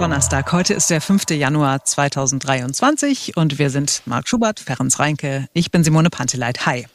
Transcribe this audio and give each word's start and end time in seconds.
Donnerstag. 0.00 0.50
Heute 0.52 0.72
ist 0.72 0.88
der 0.88 1.02
5. 1.02 1.28
Januar 1.32 1.84
2023 1.84 3.36
und 3.36 3.58
wir 3.58 3.68
sind 3.68 4.00
Marc 4.06 4.28
Schubert, 4.28 4.58
Ferenc 4.58 4.98
Reinke. 4.98 5.46
Ich 5.52 5.70
bin 5.70 5.84
Simone 5.84 6.08
Panteleit. 6.08 6.64
Hi. 6.64 6.86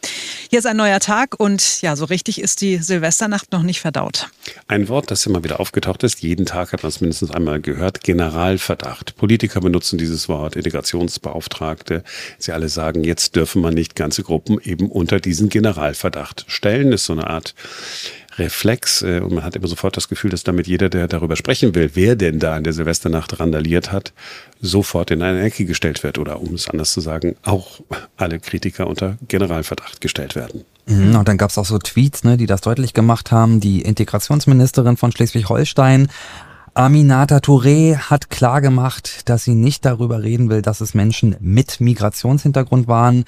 Hier 0.49 0.57
ist 0.57 0.65
ein 0.65 0.77
neuer 0.77 0.99
Tag 0.99 1.39
und 1.39 1.83
ja, 1.83 1.95
so 1.95 2.05
richtig 2.05 2.41
ist 2.41 2.61
die 2.61 2.77
Silvesternacht 2.77 3.51
noch 3.51 3.61
nicht 3.61 3.79
verdaut. 3.79 4.29
Ein 4.67 4.89
Wort, 4.89 5.11
das 5.11 5.23
immer 5.27 5.43
wieder 5.43 5.59
aufgetaucht 5.59 6.01
ist. 6.01 6.23
Jeden 6.23 6.47
Tag 6.47 6.73
hat 6.73 6.81
man 6.81 6.89
es 6.89 6.99
mindestens 6.99 7.29
einmal 7.29 7.61
gehört. 7.61 8.01
Generalverdacht. 8.03 9.15
Politiker 9.17 9.61
benutzen 9.61 9.99
dieses 9.99 10.27
Wort, 10.27 10.55
Integrationsbeauftragte. 10.55 12.03
Sie 12.39 12.53
alle 12.53 12.69
sagen, 12.69 13.03
jetzt 13.03 13.35
dürfen 13.35 13.61
man 13.61 13.75
nicht 13.75 13.95
ganze 13.95 14.23
Gruppen 14.23 14.59
eben 14.63 14.89
unter 14.89 15.19
diesen 15.19 15.49
Generalverdacht 15.49 16.45
stellen. 16.47 16.89
Das 16.89 17.01
ist 17.01 17.07
so 17.07 17.13
eine 17.13 17.27
Art 17.27 17.53
Reflex 18.37 19.01
äh, 19.01 19.19
und 19.19 19.33
man 19.33 19.43
hat 19.43 19.55
immer 19.55 19.67
sofort 19.67 19.95
das 19.97 20.09
Gefühl, 20.09 20.29
dass 20.29 20.43
damit 20.43 20.67
jeder, 20.67 20.89
der 20.89 21.07
darüber 21.07 21.35
sprechen 21.35 21.75
will, 21.75 21.91
wer 21.93 22.15
denn 22.15 22.39
da 22.39 22.57
in 22.57 22.63
der 22.63 22.73
Silvesternacht 22.73 23.39
randaliert 23.39 23.91
hat, 23.91 24.13
sofort 24.61 25.11
in 25.11 25.21
eine 25.21 25.41
Ecke 25.41 25.65
gestellt 25.65 26.03
wird 26.03 26.17
oder 26.17 26.41
um 26.41 26.53
es 26.53 26.69
anders 26.69 26.91
zu 26.91 27.01
sagen, 27.01 27.35
auch 27.43 27.81
alle 28.17 28.39
Kritiker 28.39 28.87
unter 28.87 29.17
Generalverdacht 29.27 30.01
gestellt 30.01 30.35
werden. 30.35 30.65
Mhm, 30.87 31.15
und 31.15 31.27
dann 31.27 31.37
gab 31.37 31.49
es 31.49 31.57
auch 31.57 31.65
so 31.65 31.77
Tweets, 31.77 32.23
ne, 32.23 32.37
die 32.37 32.45
das 32.45 32.61
deutlich 32.61 32.93
gemacht 32.93 33.31
haben. 33.31 33.59
Die 33.59 33.81
Integrationsministerin 33.81 34.97
von 34.97 35.11
Schleswig-Holstein 35.11 36.07
Aminata 36.77 37.37
Touré 37.37 37.95
hat 37.95 38.29
klargemacht, 38.29 39.29
dass 39.29 39.45
sie 39.45 39.55
nicht 39.55 39.85
darüber 39.85 40.23
reden 40.23 40.49
will, 40.49 40.61
dass 40.61 40.81
es 40.81 40.93
Menschen 40.93 41.37
mit 41.39 41.79
Migrationshintergrund 41.79 42.89
waren. 42.89 43.23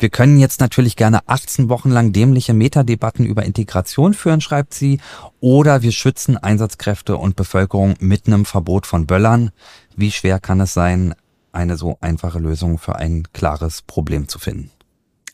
Wir 0.00 0.08
können 0.08 0.38
jetzt 0.38 0.60
natürlich 0.60 0.96
gerne 0.96 1.20
18 1.28 1.68
Wochen 1.68 1.90
lang 1.90 2.12
dämliche 2.14 2.54
Metadebatten 2.54 3.26
über 3.26 3.44
Integration 3.44 4.14
führen, 4.14 4.40
schreibt 4.40 4.72
sie, 4.72 4.98
oder 5.40 5.82
wir 5.82 5.92
schützen 5.92 6.38
Einsatzkräfte 6.38 7.18
und 7.18 7.36
Bevölkerung 7.36 7.96
mit 8.00 8.26
einem 8.26 8.46
Verbot 8.46 8.86
von 8.86 9.06
Böllern. 9.06 9.50
Wie 9.94 10.10
schwer 10.10 10.40
kann 10.40 10.58
es 10.60 10.72
sein, 10.72 11.14
eine 11.52 11.76
so 11.76 11.98
einfache 12.00 12.38
Lösung 12.38 12.78
für 12.78 12.96
ein 12.96 13.24
klares 13.34 13.82
Problem 13.82 14.26
zu 14.26 14.38
finden? 14.38 14.70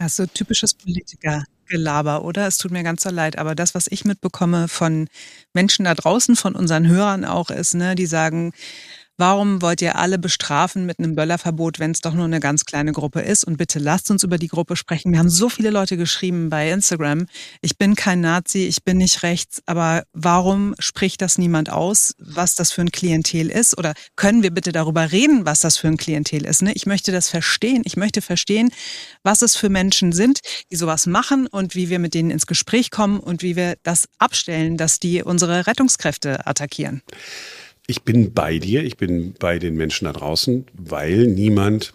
Also 0.01 0.27
typisches 0.27 0.75
Politiker. 0.75 1.45
Gelaber, 1.69 2.25
oder? 2.25 2.47
Es 2.47 2.59
tut 2.59 2.71
mir 2.71 2.85
ganz 2.85 3.03
so 3.03 3.11
leid, 3.11 3.39
aber 3.39 3.57
das, 3.57 3.75
was 3.75 3.89
ich 3.89 4.05
mitbekomme 4.05 4.69
von 4.69 5.09
Menschen 5.53 5.85
da 5.85 5.95
draußen, 5.95 6.37
von 6.37 6.55
unseren 6.55 6.87
Hörern 6.87 7.25
auch, 7.25 7.51
ist, 7.51 7.75
ne, 7.75 7.97
die 7.97 8.07
sagen, 8.07 8.53
Warum 9.19 9.63
wollt 9.63 9.81
ihr 9.81 9.97
alle 9.97 10.19
bestrafen 10.19 10.85
mit 10.85 10.99
einem 10.99 11.15
Böllerverbot, 11.15 11.79
wenn 11.79 11.93
es 11.93 12.03
doch 12.03 12.13
nur 12.13 12.27
eine 12.27 12.39
ganz 12.39 12.67
kleine 12.67 12.93
Gruppe 12.93 13.23
ist? 13.23 13.45
Und 13.45 13.57
bitte 13.57 13.79
lasst 13.79 14.11
uns 14.11 14.23
über 14.25 14.37
die 14.37 14.49
Gruppe 14.49 14.77
sprechen. 14.77 15.11
Wir 15.11 15.19
haben 15.19 15.31
so 15.31 15.49
viele 15.49 15.71
Leute 15.71 15.97
geschrieben 15.97 16.51
bei 16.51 16.71
Instagram. 16.71 17.27
Ich 17.63 17.79
bin 17.79 17.95
kein 17.95 18.21
Nazi, 18.21 18.67
ich 18.67 18.85
bin 18.85 18.99
nicht 18.99 19.23
rechts, 19.23 19.63
aber 19.65 20.03
warum 20.13 20.75
spricht 20.79 21.23
das 21.23 21.39
niemand 21.39 21.71
aus, 21.71 22.15
was 22.19 22.57
das 22.57 22.73
für 22.73 22.83
ein 22.83 22.93
Klientel 22.93 23.49
ist? 23.49 23.79
Oder 23.79 23.95
können 24.17 24.43
wir 24.43 24.51
bitte 24.51 24.71
darüber 24.71 25.11
reden, 25.11 25.47
was 25.47 25.61
das 25.61 25.79
für 25.79 25.89
ein 25.89 25.97
Klientel 25.97 26.45
ist? 26.45 26.61
Ne? 26.61 26.73
Ich 26.75 26.85
möchte 26.85 27.11
das 27.11 27.31
verstehen. 27.31 27.81
Ich 27.87 27.97
möchte 27.97 28.21
verstehen, 28.21 28.69
was 29.23 29.41
es 29.41 29.57
für 29.57 29.71
Menschen 29.71 30.13
sind, 30.13 30.41
die 30.71 30.77
sowas 30.77 31.07
machen 31.07 31.47
und 31.47 31.75
wie 31.75 31.89
wir 31.89 32.01
mit 32.01 32.13
denen 32.13 32.31
ins 32.31 32.47
Gespräch 32.47 32.91
kommen 32.91 33.21
und 33.21 33.43
wie 33.43 33.57
wir 33.57 33.77
das 33.83 34.11
abstellen, 34.19 34.77
dass 34.77 34.99
die 34.99 35.23
unsere 35.23 35.67
Rettungskräfte 35.67 36.47
attackieren 36.47 37.01
ich 37.87 38.03
bin 38.03 38.33
bei 38.33 38.59
dir, 38.59 38.85
ich 38.85 38.97
bin 38.97 39.35
bei 39.39 39.59
den 39.59 39.77
Menschen 39.77 40.07
da 40.07 40.13
draußen, 40.13 40.67
weil 40.75 41.27
niemand 41.27 41.93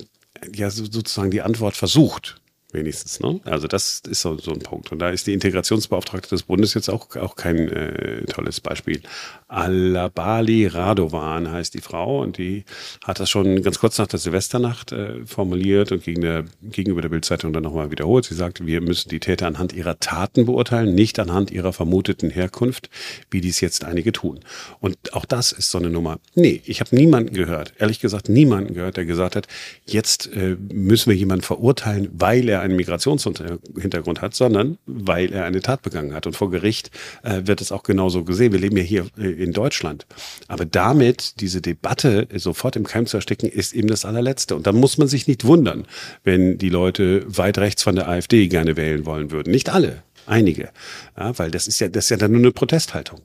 ja 0.54 0.70
sozusagen 0.70 1.32
die 1.32 1.42
Antwort 1.42 1.76
versucht 1.76 2.41
wenigstens. 2.74 3.20
Ne? 3.20 3.40
Also 3.46 3.68
das 3.68 4.02
ist 4.08 4.22
so, 4.22 4.38
so 4.38 4.52
ein 4.52 4.60
Punkt. 4.60 4.92
Und 4.92 5.00
da 5.00 5.10
ist 5.10 5.28
die 5.28 5.34
Integrationsbeauftragte 5.34 6.30
des 6.30 6.44
Bundes 6.44 6.74
jetzt 6.74 6.90
auch, 6.90 7.16
auch 7.16 7.36
kein 7.36 7.70
äh, 7.70 8.26
tolles 8.26 8.62
Beispiel. 8.62 9.02
Alabali 9.48 10.68
Radovan 10.68 11.52
heißt 11.52 11.74
die 11.74 11.82
Frau 11.82 12.22
und 12.22 12.38
die 12.38 12.64
hat 13.04 13.20
das 13.20 13.30
schon 13.30 13.62
ganz 13.64 13.80
kurz 13.80 13.98
nach 13.98 14.08
der 14.08 14.20
Silvesternacht 14.20 14.92
äh, 14.92 15.26
formuliert 15.26 15.92
und 15.92 16.04
gegen 16.04 16.22
der, 16.22 16.46
gegenüber 16.62 17.02
der 17.02 17.10
Bildzeitung 17.10 17.52
dann 17.52 17.64
nochmal 17.64 17.92
wiederholt. 17.92 18.26
Sie 18.26 18.36
sagt, 18.36 18.66
wir 18.66 18.82
müssen 18.82 19.10
die 19.10 19.20
Täter 19.20 19.48
anhand 19.48 19.74
ihrer 19.74 20.00
Taten 20.00 20.46
beurteilen, 20.46 20.96
nicht 20.96 21.20
anhand 21.20 21.52
ihrer 21.52 21.74
vermuteten 21.74 22.30
Herkunft, 22.30 22.90
wie 23.30 23.42
dies 23.42 23.60
jetzt 23.60 23.84
einige 23.84 24.12
tun. 24.12 24.40
Und 24.80 25.14
auch 25.14 25.26
das 25.26 25.52
ist 25.52 25.70
so 25.72 25.78
eine 25.78 25.90
Nummer. 25.90 26.20
Nee, 26.36 26.62
ich 26.66 26.80
habe 26.80 26.96
niemanden 26.96 27.34
gehört, 27.34 27.74
ehrlich 27.78 28.00
gesagt 28.00 28.30
niemanden 28.30 28.74
gehört, 28.74 28.98
der 28.98 29.06
gesagt 29.06 29.36
hat, 29.36 29.48
jetzt 29.86 30.32
äh, 30.34 30.56
müssen 30.72 31.10
wir 31.10 31.18
jemanden 31.18 31.44
verurteilen, 31.44 32.10
weil 32.14 32.48
er 32.48 32.61
einen 32.62 32.76
Migrationshintergrund 32.76 34.22
hat, 34.22 34.34
sondern 34.36 34.78
weil 34.86 35.34
er 35.34 35.46
eine 35.46 35.62
Tat 35.62 35.82
begangen 35.82 36.14
hat. 36.14 36.28
Und 36.28 36.36
vor 36.36 36.52
Gericht 36.52 36.92
äh, 37.24 37.42
wird 37.46 37.62
es 37.62 37.72
auch 37.72 37.84
genauso 37.84 38.24
gesehen. 38.24 38.54
Wir 38.54 38.60
leben 38.60 38.78
ja 38.78 38.84
hier 38.84 39.08
äh, 39.18 39.30
in 39.32 39.54
Deutschland. 39.54 40.06
Aber 40.48 40.66
damit 40.66 41.42
diese 41.42 41.62
Debatte 41.62 42.28
sofort 42.36 42.76
im 42.76 42.86
Keim 42.86 43.06
zu 43.06 43.18
ersticken, 43.18 43.50
ist 43.50 43.74
eben 43.74 43.88
das 43.88 44.06
allerletzte. 44.06 44.56
Und 44.56 44.68
da 44.68 44.72
muss 44.72 44.98
man 44.98 45.08
sich 45.08 45.28
nicht 45.28 45.46
wundern, 45.46 45.86
wenn 46.24 46.58
die 46.58 46.70
Leute 46.70 47.26
weit 47.28 47.58
rechts 47.58 47.84
von 47.84 47.96
der 47.96 48.08
AfD 48.08 48.48
gerne 48.48 48.78
wählen 48.78 49.06
wollen 49.06 49.32
würden. 49.32 49.52
Nicht 49.52 49.70
alle, 49.70 50.04
einige. 50.26 50.70
Ja, 51.18 51.38
weil 51.38 51.52
das 51.52 51.68
ist 51.68 51.80
ja, 51.80 51.90
das 51.90 52.06
ist 52.06 52.10
ja 52.10 52.18
dann 52.18 52.32
nur 52.32 52.42
eine 52.42 52.52
Protesthaltung. 52.52 53.22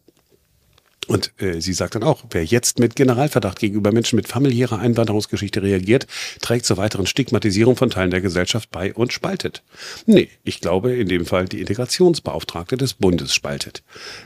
Und 1.07 1.33
äh, 1.41 1.61
sie 1.61 1.73
sagt 1.73 1.95
dann 1.95 2.03
auch, 2.03 2.25
wer 2.31 2.45
jetzt 2.45 2.79
mit 2.79 2.97
Generalverdacht 2.97 3.59
gegenüber 3.59 3.93
Menschen 3.93 4.17
mit 4.17 4.27
familiärer 4.29 4.79
Einwanderungsgeschichte 4.79 5.63
reagiert, 5.63 6.07
trägt 6.41 6.67
zur 6.67 6.77
weiteren 6.77 7.07
Stigmatisierung 7.07 7.77
von 7.77 7.91
Teilen 7.91 8.11
der 8.11 8.21
Gesellschaft 8.21 8.71
bei 8.71 8.93
und 8.93 9.13
spaltet. 9.13 9.63
Nee, 10.07 10.29
ich 10.43 10.61
glaube 10.61 10.95
in 10.95 11.09
dem 11.09 11.25
Fall 11.25 11.47
die 11.47 11.61
Integrationsbeauftragte 11.61 12.77
des 12.77 12.95
Bundes 12.95 13.35
spaltet. 13.35 13.83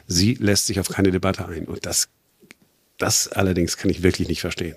Sie 0.07 0.35
lässt 0.35 0.67
sich 0.67 0.81
auf 0.81 0.89
keine 0.89 1.11
Debatte 1.11 1.47
ein. 1.47 1.67
Und 1.67 1.85
das, 1.85 2.09
das 2.99 3.29
allerdings 3.29 3.77
kann 3.77 3.91
ich 3.91 4.03
wirklich 4.03 4.29
nicht 4.29 4.41
verstehen. 4.41 4.77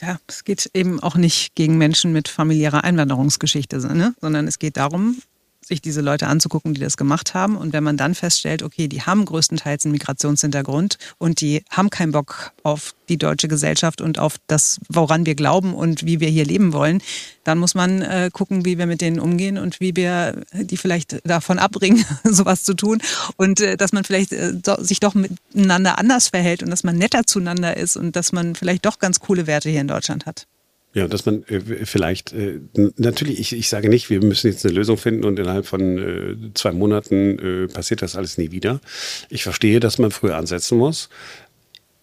Ja, 0.00 0.20
es 0.28 0.44
geht 0.44 0.70
eben 0.74 1.00
auch 1.00 1.16
nicht 1.16 1.54
gegen 1.56 1.76
Menschen 1.76 2.12
mit 2.12 2.28
familiärer 2.28 2.84
Einwanderungsgeschichte, 2.84 3.78
ne? 3.94 4.14
sondern 4.20 4.46
es 4.46 4.58
geht 4.58 4.76
darum, 4.76 5.20
sich 5.68 5.80
diese 5.80 6.00
Leute 6.00 6.26
anzugucken, 6.26 6.74
die 6.74 6.80
das 6.80 6.96
gemacht 6.96 7.34
haben. 7.34 7.56
Und 7.56 7.72
wenn 7.72 7.84
man 7.84 7.96
dann 7.96 8.14
feststellt, 8.14 8.62
okay, 8.62 8.88
die 8.88 9.02
haben 9.02 9.24
größtenteils 9.24 9.84
einen 9.84 9.92
Migrationshintergrund 9.92 10.98
und 11.18 11.40
die 11.40 11.62
haben 11.70 11.90
keinen 11.90 12.12
Bock 12.12 12.52
auf 12.62 12.94
die 13.08 13.18
deutsche 13.18 13.48
Gesellschaft 13.48 14.00
und 14.00 14.18
auf 14.18 14.36
das, 14.46 14.80
woran 14.88 15.24
wir 15.26 15.34
glauben 15.34 15.74
und 15.74 16.04
wie 16.04 16.20
wir 16.20 16.28
hier 16.28 16.44
leben 16.44 16.72
wollen, 16.72 17.00
dann 17.44 17.58
muss 17.58 17.74
man 17.74 18.02
äh, 18.02 18.30
gucken, 18.32 18.64
wie 18.64 18.78
wir 18.78 18.86
mit 18.86 19.00
denen 19.00 19.20
umgehen 19.20 19.58
und 19.58 19.80
wie 19.80 19.94
wir 19.94 20.42
die 20.52 20.76
vielleicht 20.76 21.20
davon 21.26 21.58
abbringen, 21.58 22.04
sowas 22.24 22.64
zu 22.64 22.74
tun. 22.74 23.00
Und 23.36 23.60
äh, 23.60 23.76
dass 23.76 23.92
man 23.92 24.04
vielleicht 24.04 24.32
äh, 24.32 24.54
sich 24.78 25.00
doch 25.00 25.14
miteinander 25.14 25.98
anders 25.98 26.28
verhält 26.28 26.62
und 26.62 26.70
dass 26.70 26.84
man 26.84 26.96
netter 26.96 27.24
zueinander 27.24 27.76
ist 27.76 27.96
und 27.96 28.16
dass 28.16 28.32
man 28.32 28.54
vielleicht 28.54 28.84
doch 28.84 28.98
ganz 28.98 29.20
coole 29.20 29.46
Werte 29.46 29.70
hier 29.70 29.80
in 29.80 29.88
Deutschland 29.88 30.26
hat. 30.26 30.46
Ja, 30.94 31.06
dass 31.06 31.26
man 31.26 31.44
äh, 31.44 31.60
vielleicht, 31.84 32.32
äh, 32.32 32.60
natürlich, 32.96 33.38
ich, 33.38 33.52
ich 33.52 33.68
sage 33.68 33.88
nicht, 33.88 34.08
wir 34.08 34.24
müssen 34.24 34.48
jetzt 34.48 34.64
eine 34.64 34.74
Lösung 34.74 34.96
finden 34.96 35.24
und 35.24 35.38
innerhalb 35.38 35.66
von 35.66 35.98
äh, 35.98 36.36
zwei 36.54 36.72
Monaten 36.72 37.38
äh, 37.38 37.68
passiert 37.68 38.00
das 38.00 38.16
alles 38.16 38.38
nie 38.38 38.50
wieder. 38.50 38.80
Ich 39.28 39.42
verstehe, 39.42 39.80
dass 39.80 39.98
man 39.98 40.10
früher 40.10 40.36
ansetzen 40.36 40.78
muss. 40.78 41.10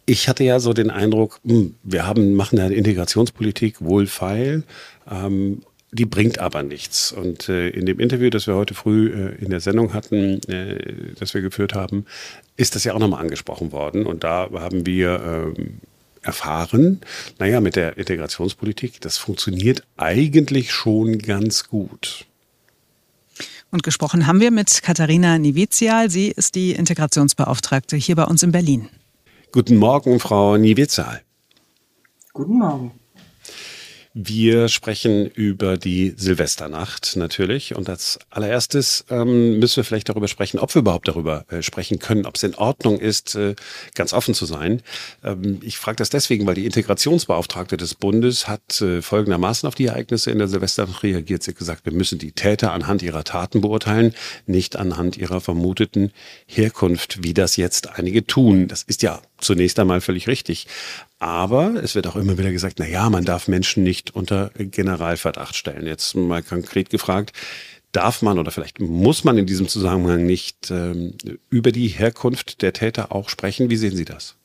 Ich 0.05 0.29
hatte 0.29 0.43
ja 0.43 0.59
so 0.59 0.73
den 0.73 0.91
Eindruck, 0.91 1.39
mh, 1.43 1.53
hm, 1.53 1.75
wir 1.83 2.05
haben, 2.05 2.35
machen 2.35 2.59
eine 2.59 2.75
Integrationspolitik 2.75 3.81
wohlfeil, 3.81 4.63
ähm, 5.09 5.63
die 5.91 6.05
bringt 6.05 6.37
aber 6.37 6.61
nichts. 6.61 7.11
Und 7.11 7.49
äh, 7.49 7.69
in 7.69 7.87
dem 7.87 7.99
Interview, 7.99 8.29
das 8.29 8.45
wir 8.45 8.53
heute 8.53 8.75
früh 8.75 9.07
äh, 9.07 9.43
in 9.43 9.49
der 9.49 9.61
Sendung 9.61 9.93
hatten, 9.93 10.41
das 11.17 11.33
wir 11.33 11.41
geführt 11.41 11.73
haben, 11.73 12.05
ist 12.55 12.75
das 12.75 12.83
ja 12.83 12.93
auch 12.93 12.99
nochmal 12.99 13.21
angesprochen 13.21 13.71
worden. 13.71 14.05
Und 14.05 14.23
da 14.23 14.47
haben 14.53 14.85
wir 14.85 15.53
ähm, 15.57 15.79
erfahren, 16.25 17.01
naja, 17.39 17.61
mit 17.61 17.75
der 17.75 17.97
Integrationspolitik, 17.97 18.99
das 19.01 19.17
funktioniert 19.17 19.83
eigentlich 19.97 20.71
schon 20.71 21.19
ganz 21.19 21.67
gut. 21.67 22.25
Und 23.71 23.83
gesprochen 23.83 24.27
haben 24.27 24.39
wir 24.39 24.51
mit 24.51 24.81
Katharina 24.81 25.37
Nivizial. 25.37 26.09
Sie 26.09 26.29
ist 26.29 26.55
die 26.55 26.71
Integrationsbeauftragte 26.71 27.97
hier 27.97 28.15
bei 28.15 28.23
uns 28.23 28.41
in 28.43 28.51
Berlin. 28.51 28.89
Guten 29.51 29.77
Morgen, 29.77 30.19
Frau 30.19 30.57
Nivizial. 30.57 31.21
Guten 32.33 32.57
Morgen. 32.57 32.91
Wir 34.17 34.69
sprechen 34.69 35.27
über 35.27 35.75
die 35.75 36.13
Silvesternacht 36.15 37.17
natürlich. 37.17 37.75
Und 37.75 37.89
als 37.89 38.17
allererstes 38.29 39.03
ähm, 39.09 39.59
müssen 39.59 39.75
wir 39.75 39.83
vielleicht 39.83 40.07
darüber 40.07 40.29
sprechen, 40.29 40.57
ob 40.57 40.73
wir 40.73 40.79
überhaupt 40.79 41.09
darüber 41.09 41.43
äh, 41.49 41.61
sprechen 41.61 41.99
können, 41.99 42.25
ob 42.25 42.35
es 42.35 42.43
in 42.43 42.55
Ordnung 42.55 42.97
ist, 42.97 43.35
äh, 43.35 43.55
ganz 43.93 44.13
offen 44.13 44.33
zu 44.33 44.45
sein. 44.45 44.81
Ähm, 45.21 45.59
ich 45.61 45.77
frage 45.77 45.97
das 45.97 46.11
deswegen, 46.11 46.47
weil 46.47 46.55
die 46.55 46.65
Integrationsbeauftragte 46.65 47.75
des 47.75 47.93
Bundes 47.93 48.47
hat 48.47 48.79
äh, 48.79 49.01
folgendermaßen 49.01 49.67
auf 49.67 49.75
die 49.75 49.87
Ereignisse 49.87 50.31
in 50.31 50.37
der 50.37 50.47
Silvesternacht 50.47 51.03
reagiert. 51.03 51.43
Sie 51.43 51.51
hat 51.51 51.57
gesagt, 51.57 51.85
wir 51.85 51.91
müssen 51.91 52.17
die 52.17 52.31
Täter 52.31 52.71
anhand 52.71 53.03
ihrer 53.03 53.25
Taten 53.25 53.59
beurteilen, 53.59 54.15
nicht 54.45 54.77
anhand 54.77 55.17
ihrer 55.17 55.41
vermuteten 55.41 56.13
Herkunft, 56.45 57.21
wie 57.21 57.33
das 57.33 57.57
jetzt 57.57 57.99
einige 57.99 58.25
tun. 58.25 58.69
Das 58.69 58.83
ist 58.83 59.01
ja 59.01 59.21
zunächst 59.39 59.77
einmal 59.77 59.99
völlig 59.99 60.29
richtig. 60.29 60.67
Aber 61.25 61.81
es 61.83 61.95
wird 61.95 62.05
auch 62.05 62.17
immer 62.17 62.37
wieder 62.37 62.51
gesagt, 62.51 62.75
na 62.77 62.85
ja, 62.85 63.09
man 63.09 63.25
darf 63.25 63.47
Menschen 63.47 63.81
nicht 63.81 64.15
unter 64.15 64.51
Generalverdacht 64.59 65.55
stellen. 65.55 65.87
Jetzt 65.87 66.15
mal 66.15 66.43
konkret 66.43 66.91
gefragt, 66.91 67.35
darf 67.91 68.21
man 68.21 68.37
oder 68.37 68.51
vielleicht 68.51 68.79
muss 68.79 69.23
man 69.23 69.39
in 69.39 69.47
diesem 69.47 69.67
Zusammenhang 69.67 70.23
nicht 70.27 70.69
ähm, 70.69 71.15
über 71.49 71.71
die 71.71 71.87
Herkunft 71.87 72.61
der 72.61 72.73
Täter 72.73 73.11
auch 73.11 73.29
sprechen? 73.29 73.71
Wie 73.71 73.75
sehen 73.75 73.95
Sie 73.95 74.05
das? 74.05 74.35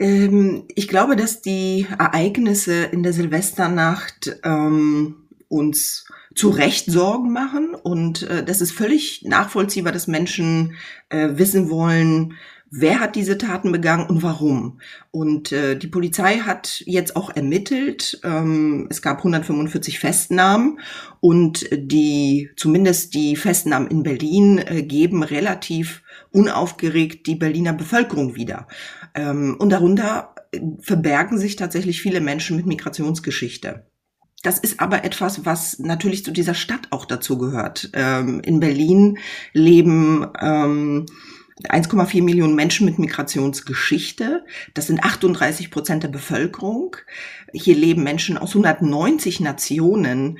Ähm, 0.00 0.64
ich 0.74 0.88
glaube, 0.88 1.14
dass 1.14 1.40
die 1.40 1.86
Ereignisse 1.96 2.82
in 2.86 3.04
der 3.04 3.12
Silvesternacht 3.12 4.40
ähm, 4.42 5.18
uns 5.46 6.08
zu 6.34 6.50
Recht 6.50 6.90
Sorgen 6.90 7.32
machen 7.32 7.76
und 7.80 8.24
äh, 8.24 8.44
das 8.44 8.60
ist 8.60 8.72
völlig 8.72 9.22
nachvollziehbar, 9.22 9.92
dass 9.92 10.08
Menschen 10.08 10.74
äh, 11.10 11.28
wissen 11.34 11.70
wollen, 11.70 12.34
wer 12.70 13.00
hat 13.00 13.16
diese 13.16 13.38
Taten 13.38 13.72
begangen 13.72 14.06
und 14.06 14.22
warum. 14.22 14.80
Und 15.10 15.52
äh, 15.52 15.76
die 15.76 15.86
Polizei 15.86 16.38
hat 16.38 16.82
jetzt 16.86 17.16
auch 17.16 17.34
ermittelt. 17.34 18.20
Ähm, 18.24 18.86
es 18.90 19.02
gab 19.02 19.18
145 19.18 19.98
Festnahmen 19.98 20.80
und 21.20 21.68
die, 21.72 22.50
zumindest 22.56 23.14
die 23.14 23.36
Festnahmen 23.36 23.88
in 23.88 24.02
Berlin, 24.02 24.58
äh, 24.58 24.82
geben 24.82 25.22
relativ 25.22 26.02
unaufgeregt 26.30 27.26
die 27.26 27.36
Berliner 27.36 27.72
Bevölkerung 27.72 28.34
wieder. 28.34 28.66
Ähm, 29.14 29.56
und 29.58 29.70
darunter 29.70 30.34
äh, 30.52 30.60
verbergen 30.80 31.38
sich 31.38 31.56
tatsächlich 31.56 32.02
viele 32.02 32.20
Menschen 32.20 32.56
mit 32.56 32.66
Migrationsgeschichte. 32.66 33.86
Das 34.42 34.58
ist 34.58 34.80
aber 34.80 35.04
etwas, 35.04 35.44
was 35.44 35.78
natürlich 35.78 36.24
zu 36.24 36.30
dieser 36.30 36.54
Stadt 36.54 36.88
auch 36.90 37.04
dazu 37.04 37.38
gehört. 37.38 37.90
Ähm, 37.94 38.40
in 38.40 38.60
Berlin 38.60 39.18
leben 39.52 40.26
ähm, 40.40 41.06
1,4 41.64 42.22
Millionen 42.22 42.54
Menschen 42.54 42.84
mit 42.84 42.98
Migrationsgeschichte. 42.98 44.44
Das 44.74 44.86
sind 44.86 45.02
38 45.02 45.70
Prozent 45.70 46.02
der 46.02 46.08
Bevölkerung. 46.08 46.96
Hier 47.52 47.76
leben 47.76 48.02
Menschen 48.02 48.36
aus 48.36 48.50
190 48.50 49.40
Nationen 49.40 50.38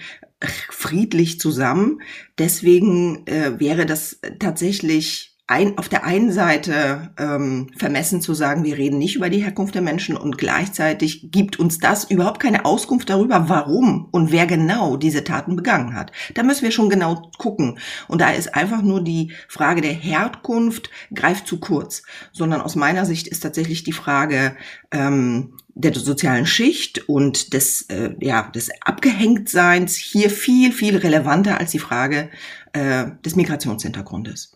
friedlich 0.70 1.40
zusammen. 1.40 2.02
Deswegen 2.38 3.26
äh, 3.26 3.58
wäre 3.58 3.86
das 3.86 4.20
tatsächlich 4.38 5.35
ein, 5.48 5.78
auf 5.78 5.88
der 5.88 6.04
einen 6.04 6.32
Seite 6.32 7.12
ähm, 7.18 7.70
vermessen 7.76 8.20
zu 8.20 8.34
sagen, 8.34 8.64
wir 8.64 8.76
reden 8.76 8.98
nicht 8.98 9.14
über 9.14 9.30
die 9.30 9.44
Herkunft 9.44 9.76
der 9.76 9.82
Menschen 9.82 10.16
und 10.16 10.38
gleichzeitig 10.38 11.30
gibt 11.30 11.60
uns 11.60 11.78
das 11.78 12.04
überhaupt 12.04 12.40
keine 12.40 12.64
Auskunft 12.64 13.08
darüber, 13.08 13.48
warum 13.48 14.08
und 14.10 14.32
wer 14.32 14.46
genau 14.46 14.96
diese 14.96 15.22
Taten 15.22 15.54
begangen 15.54 15.94
hat. 15.94 16.10
Da 16.34 16.42
müssen 16.42 16.64
wir 16.64 16.72
schon 16.72 16.90
genau 16.90 17.30
gucken. 17.38 17.78
Und 18.08 18.20
da 18.20 18.30
ist 18.30 18.56
einfach 18.56 18.82
nur 18.82 19.04
die 19.04 19.32
Frage 19.46 19.82
der 19.82 19.92
Herkunft 19.92 20.90
greift 21.14 21.46
zu 21.46 21.60
kurz, 21.60 22.02
sondern 22.32 22.60
aus 22.60 22.74
meiner 22.74 23.06
Sicht 23.06 23.28
ist 23.28 23.40
tatsächlich 23.40 23.84
die 23.84 23.92
Frage 23.92 24.56
ähm, 24.90 25.54
der 25.74 25.94
sozialen 25.94 26.46
Schicht 26.46 27.08
und 27.08 27.52
des, 27.52 27.82
äh, 27.82 28.14
ja, 28.18 28.50
des 28.52 28.70
Abgehängtseins 28.80 29.94
hier 29.94 30.30
viel, 30.30 30.72
viel 30.72 30.96
relevanter 30.96 31.58
als 31.58 31.70
die 31.70 31.78
Frage 31.78 32.30
äh, 32.72 33.04
des 33.24 33.36
Migrationshintergrundes. 33.36 34.55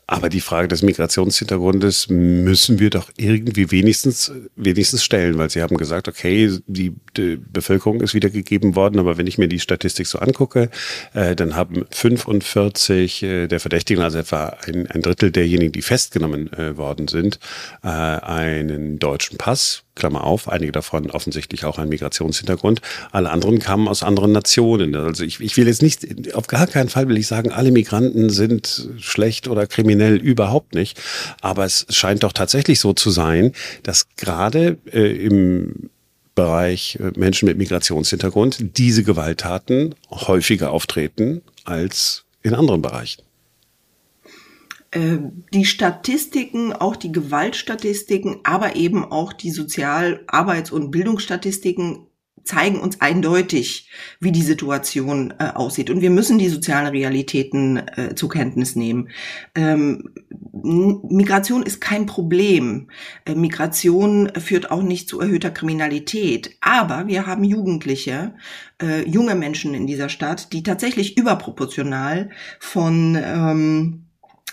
Aber 0.11 0.27
die 0.27 0.41
Frage 0.41 0.67
des 0.67 0.81
Migrationshintergrundes 0.81 2.09
müssen 2.09 2.79
wir 2.79 2.89
doch 2.89 3.09
irgendwie 3.15 3.71
wenigstens, 3.71 4.29
wenigstens 4.57 5.05
stellen, 5.05 5.37
weil 5.37 5.49
Sie 5.49 5.61
haben 5.61 5.77
gesagt, 5.77 6.09
okay, 6.09 6.51
die, 6.67 6.93
die 7.15 7.37
Bevölkerung 7.37 8.01
ist 8.01 8.13
wiedergegeben 8.13 8.75
worden, 8.75 8.99
aber 8.99 9.17
wenn 9.17 9.25
ich 9.25 9.37
mir 9.37 9.47
die 9.47 9.61
Statistik 9.61 10.07
so 10.07 10.19
angucke, 10.19 10.69
äh, 11.13 11.33
dann 11.33 11.55
haben 11.55 11.85
45 11.91 13.23
äh, 13.23 13.47
der 13.47 13.61
Verdächtigen, 13.61 14.03
also 14.03 14.17
etwa 14.17 14.57
ein, 14.67 14.85
ein 14.87 15.01
Drittel 15.01 15.31
derjenigen, 15.31 15.71
die 15.71 15.81
festgenommen 15.81 16.51
äh, 16.51 16.75
worden 16.75 17.07
sind, 17.07 17.39
äh, 17.81 17.87
einen 17.87 18.99
deutschen 18.99 19.37
Pass 19.37 19.85
Klammer 19.95 20.23
auf, 20.23 20.49
einige 20.49 20.71
davon 20.71 21.11
offensichtlich 21.11 21.65
auch 21.65 21.77
einen 21.77 21.89
Migrationshintergrund. 21.89 22.81
Alle 23.11 23.29
anderen 23.29 23.59
kamen 23.59 23.87
aus 23.87 24.03
anderen 24.03 24.31
Nationen. 24.31 24.95
Also 24.95 25.23
ich, 25.23 25.39
ich 25.41 25.57
will 25.57 25.67
jetzt 25.67 25.81
nicht, 25.81 26.33
auf 26.33 26.47
gar 26.47 26.65
keinen 26.65 26.89
Fall 26.89 27.07
will 27.09 27.17
ich 27.17 27.27
sagen, 27.27 27.51
alle 27.51 27.71
Migranten 27.71 28.29
sind 28.29 28.89
schlecht 28.99 29.47
oder 29.47 29.67
kriminell, 29.67 30.00
überhaupt 30.09 30.75
nicht. 30.75 30.99
Aber 31.41 31.65
es 31.65 31.85
scheint 31.89 32.23
doch 32.23 32.33
tatsächlich 32.33 32.79
so 32.79 32.93
zu 32.93 33.09
sein, 33.09 33.53
dass 33.83 34.07
gerade 34.15 34.77
äh, 34.91 35.25
im 35.25 35.89
Bereich 36.35 36.97
äh, 36.99 37.11
Menschen 37.17 37.47
mit 37.47 37.57
Migrationshintergrund 37.57 38.77
diese 38.77 39.03
Gewalttaten 39.03 39.95
häufiger 40.09 40.71
auftreten 40.71 41.41
als 41.65 42.25
in 42.41 42.55
anderen 42.55 42.81
Bereichen. 42.81 43.23
Äh, 44.91 45.17
die 45.53 45.65
Statistiken, 45.65 46.73
auch 46.73 46.95
die 46.95 47.11
Gewaltstatistiken, 47.11 48.39
aber 48.43 48.75
eben 48.75 49.05
auch 49.05 49.33
die 49.33 49.51
Sozial-, 49.51 50.21
Arbeits- 50.27 50.71
und 50.71 50.91
Bildungsstatistiken 50.91 52.07
zeigen 52.43 52.79
uns 52.79 53.01
eindeutig, 53.01 53.89
wie 54.19 54.31
die 54.31 54.41
Situation 54.41 55.33
äh, 55.39 55.51
aussieht. 55.53 55.89
Und 55.89 56.01
wir 56.01 56.09
müssen 56.09 56.37
die 56.37 56.49
sozialen 56.49 56.87
Realitäten 56.87 57.77
äh, 57.77 58.15
zur 58.15 58.29
Kenntnis 58.29 58.75
nehmen. 58.75 59.09
Ähm, 59.55 60.09
Migration 60.63 61.63
ist 61.63 61.81
kein 61.81 62.05
Problem. 62.05 62.89
Äh, 63.25 63.35
Migration 63.35 64.31
führt 64.39 64.71
auch 64.71 64.81
nicht 64.81 65.07
zu 65.07 65.19
erhöhter 65.19 65.51
Kriminalität. 65.51 66.57
Aber 66.61 67.07
wir 67.07 67.27
haben 67.27 67.43
Jugendliche, 67.43 68.33
äh, 68.81 69.07
junge 69.07 69.35
Menschen 69.35 69.73
in 69.73 69.87
dieser 69.87 70.09
Stadt, 70.09 70.51
die 70.53 70.63
tatsächlich 70.63 71.17
überproportional 71.17 72.29
von 72.59 73.17
ähm, 73.23 74.05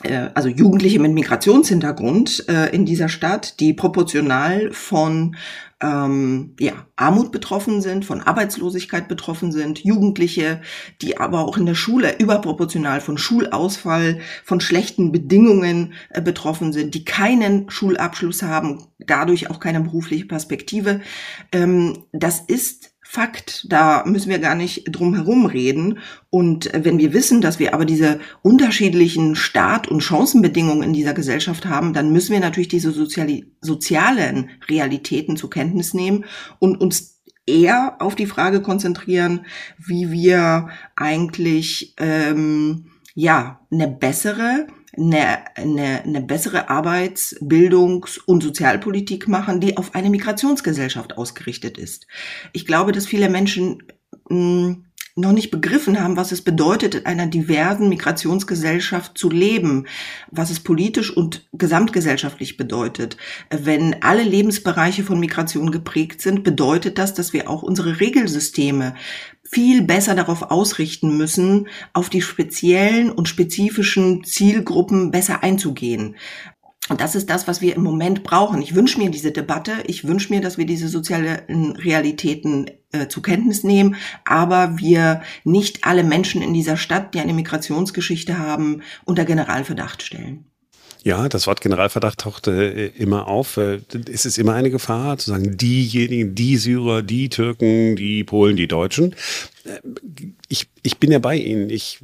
äh, 0.02 0.28
also 0.34 0.48
Jugendliche 0.48 1.00
mit 1.00 1.12
Migrationshintergrund 1.12 2.48
äh, 2.48 2.74
in 2.74 2.84
dieser 2.84 3.08
Stadt, 3.08 3.60
die 3.60 3.72
proportional 3.72 4.70
von 4.72 5.36
ähm, 5.80 6.56
ja, 6.58 6.72
Armut 6.96 7.30
betroffen 7.30 7.80
sind, 7.80 8.04
von 8.04 8.20
Arbeitslosigkeit 8.20 9.06
betroffen 9.06 9.52
sind, 9.52 9.84
Jugendliche, 9.84 10.60
die 11.00 11.18
aber 11.18 11.46
auch 11.46 11.56
in 11.56 11.66
der 11.66 11.76
Schule 11.76 12.18
überproportional 12.18 13.00
von 13.00 13.16
Schulausfall, 13.16 14.20
von 14.44 14.60
schlechten 14.60 15.12
Bedingungen 15.12 15.92
äh, 16.10 16.20
betroffen 16.20 16.72
sind, 16.72 16.94
die 16.94 17.04
keinen 17.04 17.70
Schulabschluss 17.70 18.42
haben, 18.42 18.86
dadurch 18.98 19.50
auch 19.50 19.60
keine 19.60 19.80
berufliche 19.80 20.26
Perspektive. 20.26 21.00
Ähm, 21.52 22.04
das 22.12 22.40
ist 22.40 22.90
Fakt, 23.10 23.64
da 23.70 24.04
müssen 24.04 24.28
wir 24.28 24.38
gar 24.38 24.54
nicht 24.54 24.84
drum 24.94 25.14
herum 25.14 25.46
reden. 25.46 25.98
Und 26.28 26.68
wenn 26.74 26.98
wir 26.98 27.14
wissen, 27.14 27.40
dass 27.40 27.58
wir 27.58 27.72
aber 27.72 27.86
diese 27.86 28.20
unterschiedlichen 28.42 29.34
Start- 29.34 29.88
und 29.88 30.02
Chancenbedingungen 30.02 30.82
in 30.82 30.92
dieser 30.92 31.14
Gesellschaft 31.14 31.64
haben, 31.64 31.94
dann 31.94 32.12
müssen 32.12 32.34
wir 32.34 32.40
natürlich 32.40 32.68
diese 32.68 32.90
soziali 32.90 33.50
sozialen 33.62 34.50
Realitäten 34.68 35.38
zur 35.38 35.48
Kenntnis 35.48 35.94
nehmen 35.94 36.26
und 36.58 36.82
uns 36.82 37.22
eher 37.46 37.96
auf 37.98 38.14
die 38.14 38.26
Frage 38.26 38.60
konzentrieren, 38.60 39.46
wie 39.78 40.12
wir 40.12 40.68
eigentlich 40.94 41.94
ähm, 41.96 42.90
ja 43.14 43.60
eine 43.70 43.88
bessere 43.88 44.66
eine, 44.98 45.56
eine, 45.56 46.02
eine 46.02 46.20
bessere 46.20 46.68
Arbeits-, 46.68 47.36
Bildungs- 47.40 48.18
und 48.18 48.42
Sozialpolitik 48.42 49.28
machen, 49.28 49.60
die 49.60 49.76
auf 49.76 49.94
eine 49.94 50.10
Migrationsgesellschaft 50.10 51.16
ausgerichtet 51.16 51.78
ist. 51.78 52.06
Ich 52.52 52.66
glaube, 52.66 52.92
dass 52.92 53.06
viele 53.06 53.28
Menschen 53.28 53.82
mh, 54.28 54.66
hm, 54.66 54.84
noch 55.18 55.32
nicht 55.32 55.50
begriffen 55.50 56.00
haben, 56.00 56.16
was 56.16 56.32
es 56.32 56.42
bedeutet, 56.42 56.94
in 56.94 57.06
einer 57.06 57.26
diversen 57.26 57.88
Migrationsgesellschaft 57.88 59.18
zu 59.18 59.30
leben, 59.30 59.86
was 60.30 60.50
es 60.50 60.60
politisch 60.60 61.14
und 61.14 61.46
gesamtgesellschaftlich 61.52 62.56
bedeutet. 62.56 63.16
Wenn 63.50 64.02
alle 64.02 64.22
Lebensbereiche 64.22 65.02
von 65.02 65.20
Migration 65.20 65.70
geprägt 65.70 66.22
sind, 66.22 66.44
bedeutet 66.44 66.98
das, 66.98 67.14
dass 67.14 67.32
wir 67.32 67.50
auch 67.50 67.62
unsere 67.62 68.00
Regelsysteme 68.00 68.94
viel 69.42 69.82
besser 69.82 70.14
darauf 70.14 70.42
ausrichten 70.50 71.16
müssen, 71.16 71.68
auf 71.94 72.10
die 72.10 72.22
speziellen 72.22 73.10
und 73.10 73.28
spezifischen 73.28 74.24
Zielgruppen 74.24 75.10
besser 75.10 75.42
einzugehen. 75.42 76.16
Und 76.88 77.00
das 77.00 77.14
ist 77.14 77.28
das, 77.28 77.46
was 77.46 77.60
wir 77.60 77.76
im 77.76 77.82
Moment 77.82 78.22
brauchen. 78.22 78.62
Ich 78.62 78.74
wünsche 78.74 78.98
mir 78.98 79.10
diese 79.10 79.30
Debatte. 79.30 79.72
Ich 79.86 80.06
wünsche 80.06 80.32
mir, 80.32 80.40
dass 80.40 80.56
wir 80.56 80.64
diese 80.64 80.88
sozialen 80.88 81.76
Realitäten 81.76 82.70
äh, 82.92 83.08
zur 83.08 83.22
Kenntnis 83.22 83.62
nehmen, 83.62 83.96
aber 84.24 84.78
wir 84.78 85.22
nicht 85.44 85.84
alle 85.84 86.02
Menschen 86.02 86.40
in 86.40 86.54
dieser 86.54 86.78
Stadt, 86.78 87.12
die 87.12 87.20
eine 87.20 87.34
Migrationsgeschichte 87.34 88.38
haben, 88.38 88.82
unter 89.04 89.26
Generalverdacht 89.26 90.02
stellen. 90.02 90.46
Ja, 91.04 91.28
das 91.28 91.46
Wort 91.46 91.60
Generalverdacht 91.60 92.18
taucht 92.18 92.48
äh, 92.48 92.86
immer 92.86 93.28
auf. 93.28 93.56
Äh, 93.56 93.80
es 94.10 94.24
ist 94.24 94.38
immer 94.38 94.54
eine 94.54 94.70
Gefahr, 94.70 95.18
zu 95.18 95.30
sagen, 95.30 95.56
diejenigen, 95.56 96.34
die 96.34 96.56
Syrer, 96.56 97.02
die 97.02 97.28
Türken, 97.28 97.96
die 97.96 98.24
Polen, 98.24 98.56
die 98.56 98.66
Deutschen. 98.66 99.14
Äh, 99.68 99.80
ich, 100.48 100.68
ich 100.82 100.98
bin 100.98 101.12
ja 101.12 101.18
bei 101.18 101.36
Ihnen. 101.36 101.70
Ich, 101.70 101.98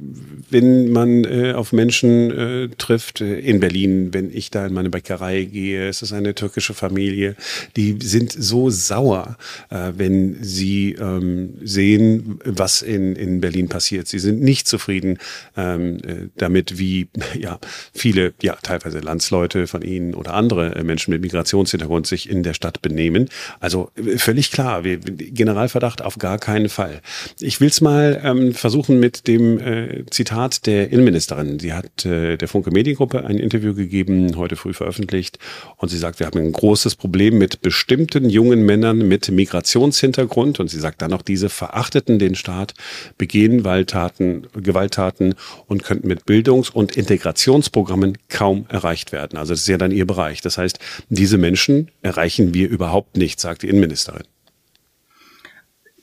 wenn 0.49 0.91
man 0.91 1.23
äh, 1.23 1.53
auf 1.53 1.73
Menschen 1.73 2.31
äh, 2.31 2.69
trifft 2.77 3.21
äh, 3.21 3.39
in 3.39 3.59
Berlin, 3.59 4.13
wenn 4.13 4.31
ich 4.31 4.51
da 4.51 4.65
in 4.67 4.73
meine 4.73 4.89
Bäckerei 4.89 5.43
gehe, 5.43 5.87
es 5.87 6.01
ist 6.01 6.13
eine 6.13 6.35
türkische 6.35 6.73
Familie, 6.73 7.35
die 7.75 7.97
sind 8.01 8.31
so 8.31 8.69
sauer, 8.69 9.37
äh, 9.69 9.93
wenn 9.95 10.43
sie 10.43 10.93
ähm, 10.93 11.55
sehen, 11.63 12.39
was 12.45 12.81
in, 12.81 13.15
in 13.15 13.41
Berlin 13.41 13.69
passiert. 13.69 14.07
Sie 14.07 14.19
sind 14.19 14.41
nicht 14.41 14.67
zufrieden 14.67 15.17
ähm, 15.57 15.97
äh, 15.97 16.27
damit, 16.37 16.77
wie 16.77 17.07
ja 17.39 17.59
viele, 17.93 18.33
ja 18.41 18.55
teilweise 18.61 18.99
Landsleute 18.99 19.67
von 19.67 19.81
ihnen 19.81 20.13
oder 20.13 20.33
andere 20.33 20.83
Menschen 20.83 21.11
mit 21.11 21.21
Migrationshintergrund 21.21 22.05
sich 22.05 22.29
in 22.29 22.43
der 22.43 22.53
Stadt 22.53 22.81
benehmen. 22.81 23.29
Also 23.59 23.91
völlig 24.17 24.51
klar, 24.51 24.83
wir, 24.83 24.97
Generalverdacht 24.99 26.01
auf 26.01 26.19
gar 26.19 26.37
keinen 26.37 26.69
Fall. 26.69 27.01
Ich 27.39 27.54
Ich 27.55 27.61
will 27.61 27.69
es 27.69 27.79
mal 27.79 28.19
ähm, 28.21 28.53
versuchen 28.53 28.99
mit 28.99 29.29
dem 29.29 29.59
äh, 29.59 30.03
Zitat 30.09 30.65
der 30.65 30.91
Innenministerin. 30.91 31.57
Sie 31.57 31.71
hat 31.71 32.05
äh, 32.05 32.35
der 32.35 32.49
Funke 32.49 32.69
Mediengruppe 32.69 33.25
ein 33.25 33.37
Interview 33.39 33.73
gegeben, 33.73 34.35
heute 34.35 34.57
früh 34.57 34.73
veröffentlicht. 34.73 35.39
Und 35.77 35.87
sie 35.87 35.97
sagt, 35.97 36.19
wir 36.19 36.27
haben 36.27 36.37
ein 36.37 36.51
großes 36.51 36.97
Problem 36.97 37.37
mit 37.37 37.61
bestimmten 37.61 38.29
jungen 38.29 38.65
Männern 38.65 39.07
mit 39.07 39.31
Migrationshintergrund. 39.31 40.59
Und 40.59 40.69
sie 40.69 40.81
sagt 40.81 41.01
dann 41.01 41.11
noch, 41.11 41.21
diese 41.21 41.47
verachteten 41.47 42.19
den 42.19 42.35
Staat, 42.35 42.73
begehen 43.17 43.59
Gewalttaten, 43.59 44.47
Gewalttaten 44.51 45.35
und 45.65 45.81
könnten 45.81 46.09
mit 46.09 46.25
Bildungs- 46.25 46.69
und 46.69 46.97
Integrationsprogrammen 46.97 48.17
kaum 48.27 48.65
erreicht 48.67 49.13
werden. 49.13 49.39
Also 49.39 49.53
das 49.53 49.61
ist 49.61 49.69
ja 49.69 49.77
dann 49.77 49.91
ihr 49.91 50.05
Bereich. 50.05 50.41
Das 50.41 50.57
heißt, 50.57 50.77
diese 51.07 51.37
Menschen 51.37 51.89
erreichen 52.01 52.53
wir 52.53 52.67
überhaupt 52.67 53.15
nicht, 53.15 53.39
sagt 53.39 53.61
die 53.61 53.69
Innenministerin. 53.69 54.25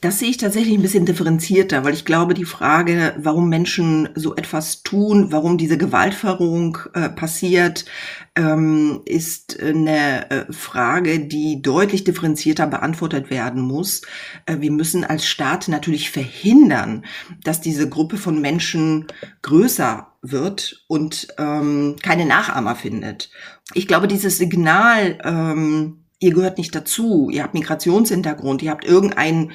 Das 0.03 0.19
sehe 0.19 0.31
ich 0.31 0.37
tatsächlich 0.37 0.75
ein 0.75 0.83
bisschen 0.83 1.07
differenzierter, 1.07 1.85
weil 1.85 1.95
ich 1.95 2.05
glaube, 2.05 2.35
die 2.35 2.45
Frage, 2.45 3.15
warum 3.19 3.49
Menschen 3.49 4.09
so 4.17 4.35
etwas 4.35 4.83
tun, 4.83 5.31
warum 5.31 5.59
diese 5.59 5.79
Gewaltverrohung 5.79 6.77
äh, 6.93 7.09
passiert, 7.09 7.85
ähm, 8.35 9.03
ist 9.05 9.63
eine 9.63 10.29
äh, 10.29 10.53
Frage, 10.53 11.21
die 11.21 11.63
deutlich 11.63 12.03
differenzierter 12.03 12.67
beantwortet 12.67 13.31
werden 13.31 13.63
muss. 13.63 14.03
Äh, 14.47 14.57
wir 14.59 14.73
müssen 14.73 15.05
als 15.05 15.25
Staat 15.25 15.69
natürlich 15.69 16.11
verhindern, 16.11 17.05
dass 17.45 17.61
diese 17.61 17.89
Gruppe 17.89 18.17
von 18.17 18.41
Menschen 18.41 19.07
größer 19.43 20.09
wird 20.21 20.83
und 20.89 21.29
ähm, 21.39 21.95
keine 22.03 22.27
Nachahmer 22.27 22.75
findet. 22.75 23.31
Ich 23.73 23.87
glaube, 23.87 24.09
dieses 24.09 24.37
Signal, 24.37 25.19
ähm, 25.23 26.02
ihr 26.23 26.33
gehört 26.33 26.59
nicht 26.59 26.75
dazu, 26.75 27.29
ihr 27.31 27.43
habt 27.43 27.55
Migrationshintergrund, 27.55 28.63
ihr 28.63 28.71
habt 28.71 28.85
irgendeinen 28.85 29.53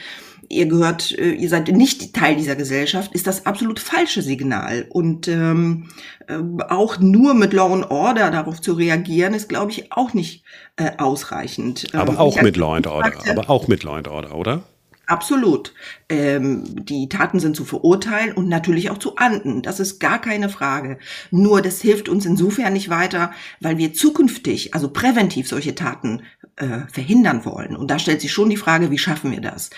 ihr 0.49 0.65
gehört, 0.67 1.11
äh, 1.17 1.31
ihr 1.31 1.49
seid 1.49 1.67
nicht 1.69 2.13
Teil 2.13 2.35
dieser 2.35 2.55
Gesellschaft, 2.55 3.13
ist 3.13 3.27
das 3.27 3.45
absolut 3.45 3.79
falsche 3.79 4.21
Signal. 4.21 4.85
Und 4.89 5.27
ähm, 5.27 5.89
äh, 6.27 6.37
auch 6.69 6.99
nur 6.99 7.33
mit 7.33 7.53
Law 7.53 7.73
and 7.73 7.91
Order 7.91 8.31
darauf 8.31 8.61
zu 8.61 8.73
reagieren, 8.73 9.33
ist, 9.33 9.49
glaube 9.49 9.71
ich, 9.71 9.91
auch 9.91 10.13
nicht 10.13 10.43
äh, 10.77 10.91
ausreichend. 10.97 11.93
Aber 11.93 12.13
ähm, 12.13 12.17
auch 12.17 12.41
mit 12.41 12.57
Law 12.57 12.75
and 12.75 12.87
Order, 12.87 13.11
aber 13.29 13.49
auch 13.49 13.67
mit 13.67 13.83
Law 13.83 13.97
and 13.97 14.07
Order, 14.07 14.35
oder? 14.35 14.63
Absolut. 15.07 15.73
Ähm, 16.09 16.65
die 16.85 17.07
Taten 17.07 17.39
sind 17.39 17.55
zu 17.55 17.63
verurteilen 17.63 18.33
und 18.33 18.49
natürlich 18.49 18.89
auch 18.89 18.97
zu 18.97 19.15
ahnden. 19.15 19.61
Das 19.61 19.79
ist 19.79 19.99
gar 19.99 20.19
keine 20.19 20.49
Frage. 20.49 20.99
Nur 21.31 21.61
das 21.61 21.81
hilft 21.81 22.09
uns 22.09 22.25
insofern 22.25 22.73
nicht 22.73 22.89
weiter, 22.89 23.31
weil 23.61 23.77
wir 23.77 23.93
zukünftig, 23.93 24.73
also 24.73 24.89
präventiv 24.89 25.47
solche 25.47 25.75
Taten 25.75 26.23
äh, 26.57 26.79
verhindern 26.91 27.45
wollen. 27.45 27.77
Und 27.77 27.89
da 27.89 27.99
stellt 27.99 28.19
sich 28.19 28.33
schon 28.33 28.49
die 28.49 28.57
Frage, 28.57 28.91
wie 28.91 28.97
schaffen 28.97 29.31
wir 29.31 29.39
das? 29.39 29.69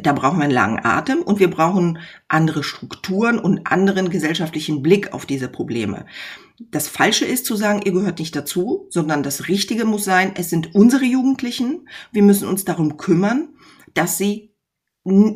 Da 0.00 0.12
brauchen 0.12 0.38
wir 0.38 0.44
einen 0.44 0.52
langen 0.52 0.84
Atem 0.84 1.20
und 1.20 1.40
wir 1.40 1.50
brauchen 1.50 1.98
andere 2.28 2.62
Strukturen 2.62 3.40
und 3.40 3.66
anderen 3.66 4.08
gesellschaftlichen 4.08 4.82
Blick 4.82 5.12
auf 5.12 5.26
diese 5.26 5.48
Probleme. 5.48 6.06
Das 6.70 6.86
Falsche 6.86 7.24
ist 7.24 7.44
zu 7.44 7.56
sagen, 7.56 7.82
ihr 7.84 7.92
gehört 7.92 8.20
nicht 8.20 8.36
dazu, 8.36 8.86
sondern 8.90 9.24
das 9.24 9.48
Richtige 9.48 9.84
muss 9.84 10.04
sein, 10.04 10.32
es 10.36 10.48
sind 10.48 10.76
unsere 10.76 11.04
Jugendlichen. 11.04 11.88
Wir 12.12 12.22
müssen 12.22 12.46
uns 12.46 12.64
darum 12.64 12.96
kümmern, 12.96 13.48
dass 13.94 14.16
sie 14.16 14.52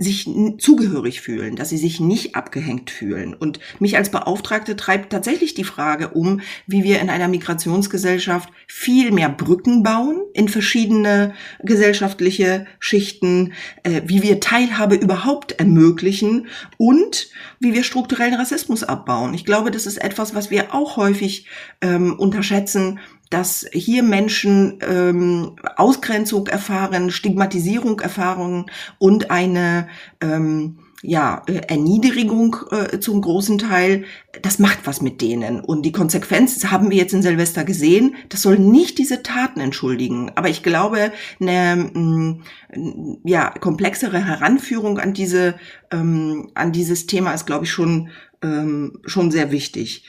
sich 0.01 0.29
zugehörig 0.59 1.21
fühlen, 1.21 1.55
dass 1.55 1.69
sie 1.69 1.79
sich 1.79 2.01
nicht 2.01 2.35
abgehängt 2.35 2.91
fühlen. 2.91 3.35
Und 3.35 3.61
mich 3.79 3.97
als 3.97 4.11
Beauftragte 4.11 4.75
treibt 4.75 5.11
tatsächlich 5.11 5.55
die 5.55 5.65
Frage 5.65 6.09
um, 6.09 6.41
wie 6.67 6.83
wir 6.83 7.01
in 7.01 7.09
einer 7.09 7.29
Migrationsgesellschaft 7.29 8.49
viel 8.67 9.13
mehr 9.13 9.29
Brücken 9.29 9.85
bauen 9.85 10.23
in 10.35 10.49
verschiedene 10.49 11.35
gesellschaftliche 11.63 12.67
Schichten, 12.81 13.53
äh, 13.85 14.03
wie 14.07 14.23
wir 14.23 14.41
Teilhabe 14.41 14.97
überhaupt 14.97 15.53
ermöglichen 15.53 16.49
und 16.77 17.29
wie 17.61 17.73
wir 17.73 17.85
strukturellen 17.85 18.35
Rassismus 18.35 18.83
abbauen. 18.83 19.35
Ich 19.35 19.45
glaube, 19.45 19.71
das 19.71 19.87
ist 19.87 19.99
etwas, 19.99 20.35
was 20.35 20.51
wir 20.51 20.75
auch 20.75 20.97
häufig 20.97 21.47
ähm, 21.81 22.19
unterschätzen, 22.19 22.99
dass 23.31 23.67
hier 23.73 24.03
Menschen 24.03 24.79
ähm, 24.87 25.57
Ausgrenzung 25.77 26.49
erfahren, 26.49 27.11
Stigmatisierung 27.11 28.01
erfahren 28.01 28.67
und 28.99 29.31
eine 29.31 29.89
ähm, 30.21 30.79
ja, 31.03 31.43
äh, 31.47 31.61
Erniedrigung 31.69 32.57
äh, 32.71 32.99
zum 33.01 33.23
großen 33.23 33.59
Teil, 33.59 34.05
das 34.43 34.59
macht 34.59 34.81
was 34.85 35.01
mit 35.01 35.23
denen. 35.23 35.61
Und 35.61 35.83
die 35.83 35.93
Konsequenz 35.93 36.63
haben 36.67 36.91
wir 36.91 36.99
jetzt 36.99 37.15
in 37.15 37.23
Silvester 37.23 37.65
gesehen. 37.65 38.17
Das 38.29 38.43
soll 38.43 38.59
nicht 38.59 38.99
diese 38.99 39.23
Taten 39.23 39.61
entschuldigen. 39.61 40.33
Aber 40.35 40.49
ich 40.49 40.63
glaube, 40.63 41.13
eine 41.41 41.91
mh, 41.95 42.43
mm, 42.75 43.19
ja, 43.25 43.51
komplexere 43.51 44.25
Heranführung 44.25 44.99
an 44.99 45.15
diese, 45.15 45.55
ähm, 45.91 46.51
an 46.55 46.73
dieses 46.73 47.07
Thema 47.07 47.33
ist, 47.33 47.47
glaube 47.47 47.65
ich, 47.65 47.71
schon, 47.71 48.11
ähm, 48.43 48.99
schon 49.07 49.31
sehr 49.31 49.51
wichtig. 49.53 50.05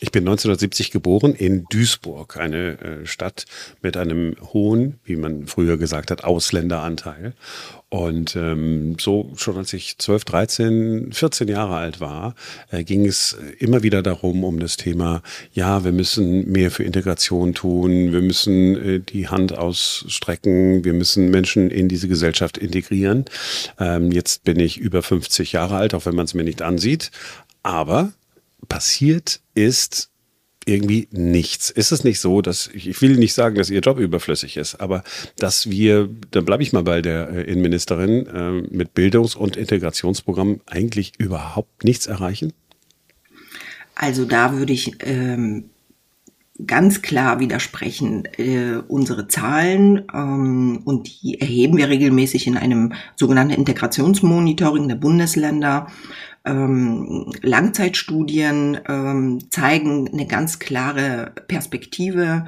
Ich 0.00 0.10
bin 0.10 0.24
1970 0.24 0.90
geboren 0.90 1.34
in 1.34 1.66
Duisburg, 1.70 2.36
eine 2.36 2.80
äh, 2.80 3.06
Stadt 3.06 3.46
mit 3.80 3.96
einem 3.96 4.36
hohen, 4.52 4.98
wie 5.04 5.16
man 5.16 5.46
früher 5.46 5.76
gesagt 5.76 6.10
hat, 6.10 6.24
Ausländeranteil. 6.24 7.34
Und 7.90 8.34
ähm, 8.34 8.96
so 8.98 9.30
schon 9.36 9.56
als 9.56 9.72
ich 9.72 9.98
12, 9.98 10.24
13, 10.24 11.12
14 11.12 11.46
Jahre 11.46 11.76
alt 11.76 12.00
war, 12.00 12.34
äh, 12.72 12.82
ging 12.82 13.06
es 13.06 13.38
immer 13.60 13.84
wieder 13.84 14.02
darum, 14.02 14.42
um 14.42 14.58
das 14.58 14.76
Thema, 14.76 15.22
ja, 15.52 15.84
wir 15.84 15.92
müssen 15.92 16.50
mehr 16.50 16.72
für 16.72 16.82
Integration 16.82 17.54
tun, 17.54 18.12
wir 18.12 18.20
müssen 18.20 18.76
äh, 18.76 18.98
die 19.00 19.28
Hand 19.28 19.56
ausstrecken, 19.56 20.84
wir 20.84 20.92
müssen 20.92 21.30
Menschen 21.30 21.70
in 21.70 21.88
diese 21.88 22.08
Gesellschaft 22.08 22.58
integrieren. 22.58 23.26
Ähm, 23.78 24.10
jetzt 24.10 24.42
bin 24.42 24.58
ich 24.58 24.76
über 24.76 25.02
50 25.02 25.52
Jahre 25.52 25.76
alt, 25.76 25.94
auch 25.94 26.04
wenn 26.04 26.16
man 26.16 26.24
es 26.24 26.34
mir 26.34 26.44
nicht 26.44 26.62
ansieht. 26.62 27.12
Aber 27.62 28.12
passiert 28.66 29.40
ist 29.54 30.10
irgendwie 30.66 31.08
nichts. 31.10 31.70
Ist 31.70 31.92
es 31.92 32.04
nicht 32.04 32.20
so, 32.20 32.40
dass, 32.40 32.68
ich 32.72 33.00
will 33.02 33.16
nicht 33.16 33.34
sagen, 33.34 33.56
dass 33.56 33.70
ihr 33.70 33.80
Job 33.80 33.98
überflüssig 33.98 34.56
ist, 34.56 34.76
aber 34.76 35.04
dass 35.36 35.68
wir, 35.68 36.08
dann 36.30 36.44
bleibe 36.44 36.62
ich 36.62 36.72
mal 36.72 36.82
bei 36.82 37.02
der 37.02 37.28
äh, 37.28 37.42
Innenministerin, 37.42 38.26
äh, 38.26 38.50
mit 38.74 38.94
Bildungs- 38.94 39.34
und 39.34 39.56
Integrationsprogrammen 39.56 40.60
eigentlich 40.66 41.12
überhaupt 41.18 41.84
nichts 41.84 42.06
erreichen? 42.06 42.52
Also 43.94 44.24
da 44.24 44.56
würde 44.56 44.72
ich 44.72 44.92
ähm, 45.00 45.70
ganz 46.66 47.02
klar 47.02 47.40
widersprechen. 47.40 48.26
Äh, 48.36 48.76
unsere 48.88 49.28
Zahlen, 49.28 50.04
ähm, 50.12 50.82
und 50.84 51.22
die 51.22 51.40
erheben 51.40 51.76
wir 51.76 51.88
regelmäßig 51.88 52.46
in 52.46 52.56
einem 52.56 52.92
sogenannten 53.16 53.54
Integrationsmonitoring 53.54 54.88
der 54.88 54.96
Bundesländer, 54.96 55.88
ähm, 56.44 57.32
Langzeitstudien 57.42 58.78
ähm, 58.88 59.38
zeigen 59.50 60.08
eine 60.12 60.26
ganz 60.26 60.58
klare 60.58 61.32
Perspektive 61.48 62.46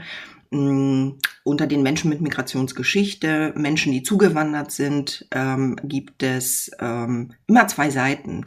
ähm, 0.53 1.19
unter 1.45 1.67
den 1.67 1.83
Menschen 1.83 2.11
mit 2.11 2.21
Migrationsgeschichte, 2.21 3.53
Menschen, 3.57 3.93
die 3.93 4.03
zugewandert 4.03 4.73
sind, 4.73 5.27
ähm, 5.31 5.77
gibt 5.85 6.23
es 6.23 6.71
ähm, 6.81 7.33
immer 7.47 7.69
zwei 7.69 7.91
Seiten. 7.91 8.45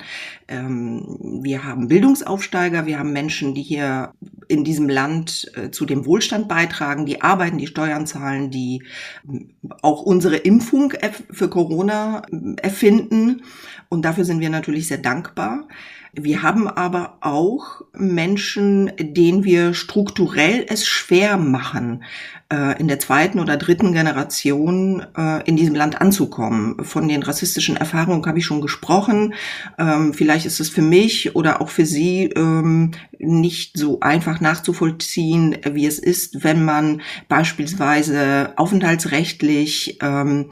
Ähm, 0.48 1.40
wir 1.42 1.64
haben 1.64 1.88
Bildungsaufsteiger, 1.88 2.86
wir 2.86 3.00
haben 3.00 3.14
Menschen, 3.14 3.54
die 3.54 3.64
hier 3.64 4.14
in 4.48 4.64
diesem 4.64 4.90
Land 4.90 5.52
äh, 5.56 5.72
zu 5.72 5.86
dem 5.86 6.06
Wohlstand 6.06 6.48
beitragen, 6.48 7.06
die 7.06 7.22
arbeiten, 7.22 7.58
die 7.58 7.68
Steuern 7.68 8.06
zahlen, 8.06 8.52
die 8.52 8.84
äh, 9.32 9.46
auch 9.82 10.02
unsere 10.02 10.38
Impfung 10.38 10.94
für 11.32 11.50
Corona 11.50 12.24
äh, 12.32 12.56
erfinden 12.62 13.44
und 13.90 14.06
dafür 14.06 14.24
sind 14.24 14.40
wir 14.40 14.50
natürlich 14.50 14.88
sehr 14.88 15.00
dankbar. 15.00 15.68
Wir 16.14 16.42
haben 16.42 16.68
aber 16.68 17.18
auch 17.22 17.82
Menschen, 17.94 18.92
denen 19.00 19.44
wir 19.44 19.74
strukturell 19.74 20.66
es 20.68 20.88
schwer 20.88 21.38
machen, 21.38 22.04
äh, 22.52 22.80
in 22.80 22.88
der 22.88 23.00
zweiten 23.00 23.40
oder 23.40 23.58
dritten 23.58 23.94
Generation 23.94 25.06
äh, 25.16 25.48
in 25.48 25.56
diesem 25.56 25.76
Land 25.76 26.02
anzukommen. 26.02 26.84
Von 26.84 27.08
den 27.08 27.22
rassistischen 27.22 27.78
Erfahrungen 27.78 28.26
habe 28.26 28.40
ich 28.40 28.46
schon 28.46 28.62
gesprochen. 28.62 29.36
Ähm, 29.78 30.16
vielleicht 30.16 30.48
ist 30.48 30.60
es 30.60 30.70
für 30.70 30.82
mich 30.82 31.36
oder 31.36 31.62
auch 31.62 31.70
für 31.70 31.86
Sie 31.86 32.24
ähm, 32.36 32.92
nicht 33.20 33.78
so 33.78 34.00
einfach 34.00 34.42
nachzuvollziehen, 34.42 35.58
wie 35.72 35.86
es 35.86 36.00
ist, 36.00 36.44
wenn 36.44 36.66
man 36.66 37.02
beispielsweise 37.28 38.54
aufenthaltsrechtlich 38.56 40.00
ähm, 40.02 40.50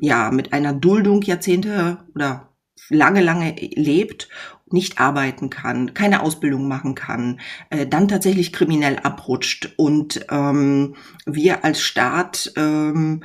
ja 0.00 0.30
mit 0.30 0.52
einer 0.52 0.74
Duldung 0.74 1.22
Jahrzehnte 1.22 1.98
oder 2.14 2.49
lange, 2.90 3.22
lange 3.22 3.54
lebt 3.74 4.28
nicht 4.72 5.00
arbeiten 5.00 5.50
kann, 5.50 5.94
keine 5.94 6.22
Ausbildung 6.22 6.68
machen 6.68 6.94
kann, 6.94 7.40
äh, 7.70 7.86
dann 7.86 8.08
tatsächlich 8.08 8.52
kriminell 8.52 8.98
abrutscht 8.98 9.72
und 9.76 10.26
ähm, 10.30 10.94
wir 11.26 11.64
als 11.64 11.80
Staat 11.80 12.52
ähm, 12.56 13.22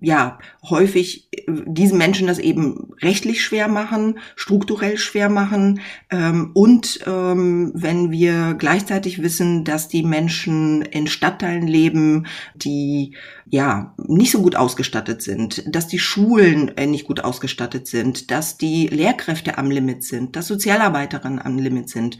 ja 0.00 0.38
häufig 0.68 1.28
äh, 1.32 1.42
diesen 1.66 1.98
Menschen 1.98 2.26
das 2.26 2.38
eben 2.38 2.92
rechtlich 3.02 3.42
schwer 3.42 3.68
machen, 3.68 4.18
strukturell 4.36 4.98
schwer 4.98 5.28
machen 5.28 5.80
ähm, 6.10 6.50
und 6.54 7.00
ähm, 7.06 7.72
wenn 7.74 8.10
wir 8.10 8.54
gleichzeitig 8.54 9.22
wissen, 9.22 9.64
dass 9.64 9.88
die 9.88 10.02
Menschen 10.02 10.82
in 10.82 11.06
Stadtteilen 11.06 11.66
leben, 11.66 12.26
die 12.54 13.14
ja 13.50 13.94
nicht 13.98 14.30
so 14.30 14.42
gut 14.42 14.54
ausgestattet 14.54 15.22
sind, 15.22 15.64
dass 15.66 15.88
die 15.88 15.98
Schulen 15.98 16.76
äh, 16.76 16.86
nicht 16.86 17.06
gut 17.06 17.20
ausgestattet 17.20 17.88
sind, 17.88 18.30
dass 18.30 18.56
die 18.56 18.86
Lehrkräfte 18.86 19.58
am 19.58 19.70
Limit 19.70 20.04
sind, 20.04 20.36
dass 20.36 20.46
Sozialarbeiterinnen 20.70 21.42
am 21.42 21.58
Limit 21.58 21.88
sind, 21.88 22.18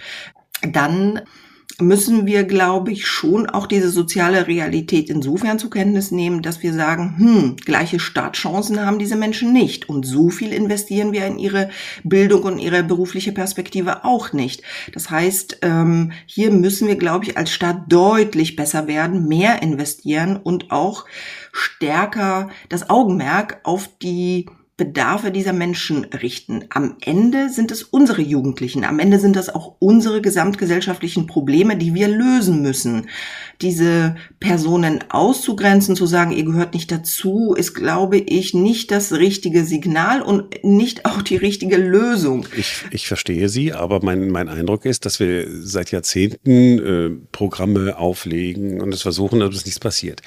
dann 0.62 1.20
müssen 1.78 2.26
wir, 2.26 2.44
glaube 2.44 2.90
ich, 2.90 3.06
schon 3.06 3.48
auch 3.48 3.66
diese 3.68 3.90
soziale 3.90 4.48
Realität 4.48 5.08
insofern 5.08 5.58
zur 5.60 5.70
Kenntnis 5.70 6.10
nehmen, 6.10 6.42
dass 6.42 6.62
wir 6.62 6.74
sagen, 6.74 7.14
hm, 7.16 7.56
gleiche 7.64 8.00
Startchancen 8.00 8.84
haben 8.84 8.98
diese 8.98 9.14
Menschen 9.14 9.52
nicht. 9.52 9.88
Und 9.88 10.04
so 10.04 10.30
viel 10.30 10.52
investieren 10.52 11.12
wir 11.12 11.26
in 11.26 11.38
ihre 11.38 11.70
Bildung 12.02 12.42
und 12.42 12.58
ihre 12.58 12.82
berufliche 12.82 13.32
Perspektive 13.32 14.04
auch 14.04 14.32
nicht. 14.32 14.62
Das 14.92 15.10
heißt, 15.10 15.58
ähm, 15.62 16.12
hier 16.26 16.50
müssen 16.50 16.88
wir, 16.88 16.96
glaube 16.96 17.26
ich, 17.26 17.38
als 17.38 17.52
Staat 17.52 17.84
deutlich 17.88 18.56
besser 18.56 18.88
werden, 18.88 19.28
mehr 19.28 19.62
investieren 19.62 20.36
und 20.36 20.72
auch 20.72 21.06
stärker 21.52 22.50
das 22.68 22.90
Augenmerk 22.90 23.60
auf 23.62 23.88
die 24.02 24.46
Bedarfe 24.80 25.30
dieser 25.30 25.52
Menschen 25.52 26.04
richten. 26.06 26.64
Am 26.70 26.96
Ende 27.02 27.50
sind 27.50 27.70
es 27.70 27.82
unsere 27.82 28.22
Jugendlichen, 28.22 28.82
am 28.82 28.98
Ende 28.98 29.18
sind 29.18 29.36
das 29.36 29.54
auch 29.54 29.76
unsere 29.78 30.22
gesamtgesellschaftlichen 30.22 31.26
Probleme, 31.26 31.76
die 31.76 31.92
wir 31.92 32.08
lösen 32.08 32.62
müssen 32.62 33.06
diese 33.62 34.16
Personen 34.38 35.04
auszugrenzen, 35.10 35.96
zu 35.96 36.06
sagen, 36.06 36.32
ihr 36.32 36.44
gehört 36.44 36.74
nicht 36.74 36.90
dazu, 36.90 37.54
ist, 37.56 37.74
glaube 37.74 38.16
ich, 38.16 38.54
nicht 38.54 38.90
das 38.90 39.12
richtige 39.12 39.64
Signal 39.64 40.22
und 40.22 40.64
nicht 40.64 41.04
auch 41.04 41.22
die 41.22 41.36
richtige 41.36 41.76
Lösung. 41.76 42.46
Ich, 42.56 42.84
ich 42.90 43.06
verstehe 43.06 43.48
Sie, 43.48 43.72
aber 43.72 44.00
mein, 44.02 44.30
mein 44.30 44.48
Eindruck 44.48 44.84
ist, 44.84 45.04
dass 45.04 45.20
wir 45.20 45.46
seit 45.60 45.90
Jahrzehnten 45.90 46.78
äh, 46.78 47.10
Programme 47.32 47.98
auflegen 47.98 48.80
und 48.80 48.94
es 48.94 49.02
versuchen, 49.02 49.40
dass 49.40 49.64
nichts 49.64 49.80
passiert. 49.80 50.22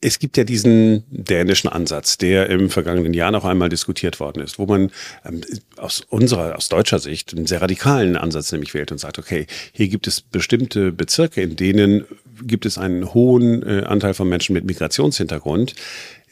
Es 0.00 0.18
gibt 0.18 0.36
ja 0.36 0.44
diesen 0.44 1.04
dänischen 1.10 1.68
Ansatz, 1.68 2.18
der 2.18 2.50
im 2.50 2.70
vergangenen 2.70 3.14
Jahr 3.14 3.30
noch 3.30 3.44
einmal 3.44 3.68
diskutiert 3.68 4.20
worden 4.20 4.42
ist, 4.42 4.58
wo 4.58 4.66
man 4.66 4.90
ähm, 5.24 5.40
aus 5.76 6.02
unserer, 6.08 6.56
aus 6.56 6.68
deutscher 6.68 6.98
Sicht 6.98 7.34
einen 7.34 7.46
sehr 7.46 7.62
radikalen 7.62 8.16
Ansatz 8.16 8.52
nämlich 8.52 8.74
wählt 8.74 8.92
und 8.92 8.98
sagt, 8.98 9.18
okay, 9.18 9.46
hier 9.72 9.88
gibt 9.88 10.06
es 10.06 10.20
bestimmte 10.20 10.92
Bezirke, 10.92 11.40
in 11.40 11.56
denen 11.56 12.04
gibt 12.42 12.57
es 12.66 12.78
einen 12.78 13.14
hohen 13.14 13.62
äh, 13.62 13.84
Anteil 13.84 14.14
von 14.14 14.28
Menschen 14.28 14.54
mit 14.54 14.64
Migrationshintergrund. 14.64 15.74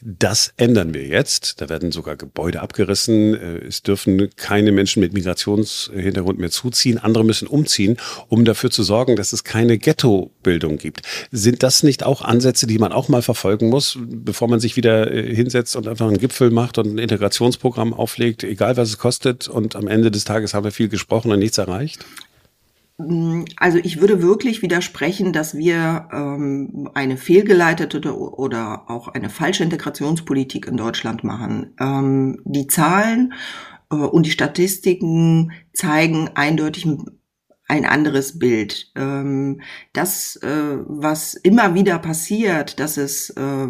Das 0.01 0.53
ändern 0.57 0.93
wir 0.93 1.07
jetzt. 1.07 1.59
Da 1.59 1.69
werden 1.69 1.91
sogar 1.91 2.15
Gebäude 2.15 2.61
abgerissen. 2.61 3.33
Äh, 3.33 3.65
es 3.65 3.81
dürfen 3.81 4.29
keine 4.35 4.71
Menschen 4.71 4.99
mit 5.01 5.13
Migrationshintergrund 5.13 6.39
mehr 6.39 6.51
zuziehen. 6.51 6.99
Andere 6.99 7.23
müssen 7.23 7.47
umziehen, 7.47 7.97
um 8.27 8.45
dafür 8.45 8.69
zu 8.69 8.83
sorgen, 8.83 9.15
dass 9.15 9.33
es 9.33 9.43
keine 9.43 9.77
Ghettobildung 9.77 10.77
gibt. 10.77 11.01
Sind 11.31 11.63
das 11.63 11.81
nicht 11.81 12.03
auch 12.03 12.21
Ansätze, 12.21 12.67
die 12.67 12.77
man 12.77 12.91
auch 12.91 13.09
mal 13.09 13.23
verfolgen 13.23 13.69
muss, 13.69 13.97
bevor 13.99 14.47
man 14.47 14.59
sich 14.59 14.75
wieder 14.75 15.11
äh, 15.11 15.33
hinsetzt 15.33 15.75
und 15.75 15.87
einfach 15.87 16.07
einen 16.07 16.19
Gipfel 16.19 16.51
macht 16.51 16.77
und 16.77 16.93
ein 16.93 16.99
Integrationsprogramm 16.99 17.93
auflegt, 17.93 18.43
egal 18.43 18.77
was 18.77 18.89
es 18.89 18.97
kostet 18.99 19.47
und 19.47 19.75
am 19.75 19.87
Ende 19.87 20.11
des 20.11 20.25
Tages 20.25 20.53
haben 20.53 20.63
wir 20.63 20.71
viel 20.71 20.89
gesprochen 20.89 21.31
und 21.31 21.39
nichts 21.39 21.57
erreicht? 21.57 22.05
Mm, 22.97 23.43
also 23.57 23.77
ich 23.77 24.01
würde 24.01 24.21
wirklich 24.21 24.61
widersprechen, 24.61 25.33
dass 25.33 25.55
wir 25.55 26.09
ähm, 26.11 26.89
eine 26.93 27.17
fehlgeleitete 27.17 28.17
oder 28.17 28.89
auch 28.89 29.07
eine 29.09 29.29
falsche 29.29 29.63
Integrationspolitik 29.63 30.67
in 30.67 30.77
Deutschland 30.77 31.23
machen. 31.23 31.75
Ähm, 31.79 32.41
die 32.45 32.67
Zahlen 32.67 33.33
äh, 33.91 33.95
und 33.95 34.25
die 34.25 34.31
Statistiken 34.31 35.51
zeigen 35.73 36.29
eindeutig 36.35 36.87
ein 37.69 37.85
anderes 37.85 38.39
Bild. 38.39 38.91
Ähm, 38.95 39.61
das, 39.93 40.37
äh, 40.37 40.77
was 40.87 41.33
immer 41.33 41.75
wieder 41.75 41.99
passiert, 41.99 42.79
dass 42.79 42.97
es 42.97 43.29
äh, 43.31 43.65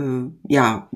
äh, 0.00 0.30
ja 0.48 0.88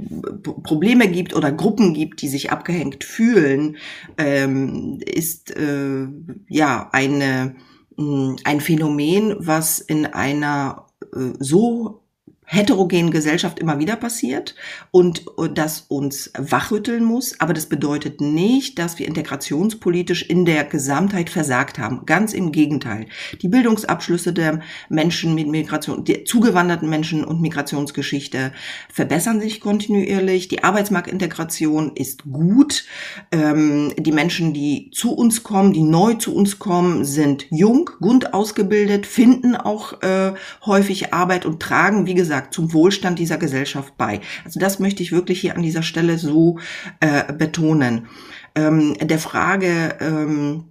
Probleme 0.62 1.08
gibt 1.08 1.36
oder 1.36 1.52
Gruppen 1.52 1.92
gibt, 1.92 2.22
die 2.22 2.28
sich 2.28 2.50
abgehängt 2.50 3.04
fühlen, 3.04 3.76
ähm, 4.16 4.98
ist 5.04 5.54
äh, 5.56 6.08
ja 6.48 6.88
eine 6.92 7.54
ein 7.98 8.60
Phänomen, 8.60 9.34
was 9.38 9.80
in 9.80 10.06
einer 10.06 10.86
äh, 11.14 11.32
so 11.38 12.02
heterogenen 12.50 13.10
Gesellschaft 13.10 13.58
immer 13.58 13.78
wieder 13.78 13.94
passiert 13.96 14.54
und 14.90 15.26
das 15.52 15.84
uns 15.88 16.32
wachrütteln 16.36 17.04
muss. 17.04 17.38
Aber 17.40 17.52
das 17.52 17.66
bedeutet 17.66 18.22
nicht, 18.22 18.78
dass 18.78 18.98
wir 18.98 19.06
integrationspolitisch 19.06 20.22
in 20.22 20.46
der 20.46 20.64
Gesamtheit 20.64 21.28
versagt 21.28 21.78
haben. 21.78 22.06
Ganz 22.06 22.32
im 22.32 22.50
Gegenteil. 22.50 23.06
Die 23.42 23.48
Bildungsabschlüsse 23.48 24.32
der 24.32 24.60
Menschen 24.88 25.34
mit 25.34 25.46
Migration, 25.46 26.04
der 26.04 26.24
zugewanderten 26.24 26.88
Menschen 26.88 27.22
und 27.22 27.42
Migrationsgeschichte 27.42 28.52
verbessern 28.90 29.40
sich 29.40 29.60
kontinuierlich. 29.60 30.48
Die 30.48 30.64
Arbeitsmarktintegration 30.64 31.92
ist 31.96 32.24
gut. 32.24 32.86
Ähm, 33.30 33.92
die 33.98 34.12
Menschen, 34.12 34.54
die 34.54 34.90
zu 34.94 35.12
uns 35.12 35.42
kommen, 35.42 35.74
die 35.74 35.82
neu 35.82 36.14
zu 36.14 36.34
uns 36.34 36.58
kommen, 36.58 37.04
sind 37.04 37.46
jung, 37.50 37.90
gut 38.00 38.32
ausgebildet, 38.32 39.06
finden 39.06 39.54
auch 39.54 40.00
äh, 40.02 40.32
häufig 40.64 41.12
Arbeit 41.12 41.44
und 41.44 41.60
tragen, 41.60 42.06
wie 42.06 42.14
gesagt, 42.14 42.37
gesagt, 42.38 42.54
zum 42.54 42.72
Wohlstand 42.72 43.18
dieser 43.18 43.38
Gesellschaft 43.38 43.96
bei. 43.96 44.20
Also 44.44 44.60
das 44.60 44.78
möchte 44.78 45.02
ich 45.02 45.12
wirklich 45.12 45.40
hier 45.40 45.56
an 45.56 45.62
dieser 45.62 45.82
Stelle 45.82 46.18
so 46.18 46.58
äh, 47.00 47.32
betonen. 47.32 48.06
Ähm, 48.54 48.94
der 49.00 49.18
Frage, 49.18 49.96
ähm, 50.00 50.64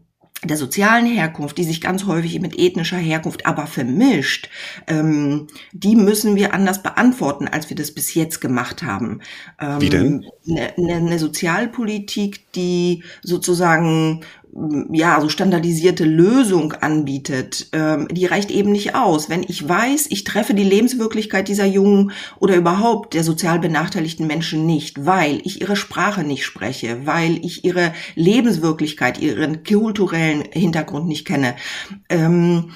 der 0.43 0.57
sozialen 0.57 1.07
Herkunft, 1.07 1.57
die 1.57 1.63
sich 1.63 1.81
ganz 1.81 2.05
häufig 2.05 2.39
mit 2.39 2.59
ethnischer 2.59 2.97
Herkunft 2.97 3.47
aber 3.47 3.65
vermischt, 3.65 4.49
ähm, 4.85 5.47
die 5.73 5.95
müssen 5.95 6.35
wir 6.35 6.53
anders 6.53 6.83
beantworten, 6.83 7.47
als 7.47 7.69
wir 7.69 7.75
das 7.75 7.91
bis 7.91 8.13
jetzt 8.13 8.39
gemacht 8.39 8.83
haben. 8.83 9.21
Ähm, 9.59 9.81
Wie 9.81 9.89
denn? 9.89 10.25
Eine, 10.47 10.73
eine 10.77 11.19
Sozialpolitik, 11.19 12.51
die 12.53 13.03
sozusagen 13.23 14.21
ja, 14.91 15.21
so 15.21 15.29
standardisierte 15.29 16.03
Lösung 16.03 16.73
anbietet, 16.73 17.67
ähm, 17.73 18.07
die 18.09 18.25
reicht 18.25 18.49
eben 18.49 18.71
nicht 18.71 18.95
aus. 18.95 19.29
Wenn 19.29 19.43
ich 19.43 19.67
weiß, 19.67 20.07
ich 20.09 20.23
treffe 20.23 20.53
die 20.53 20.63
Lebenswirklichkeit 20.63 21.47
dieser 21.47 21.65
jungen 21.65 22.11
oder 22.39 22.55
überhaupt 22.55 23.13
der 23.13 23.23
sozial 23.23 23.59
benachteiligten 23.59 24.25
Menschen 24.25 24.65
nicht, 24.65 25.05
weil 25.05 25.41
ich 25.43 25.61
ihre 25.61 25.75
Sprache 25.75 26.23
nicht 26.23 26.45
spreche, 26.45 27.05
weil 27.05 27.37
ich 27.45 27.65
ihre 27.65 27.93
Lebenswirklichkeit, 28.15 29.19
ihren 29.19 29.63
kulturellen 29.63 30.43
Hintergrund 30.51 31.07
nicht 31.07 31.25
kenne, 31.25 31.55
ähm, 32.09 32.71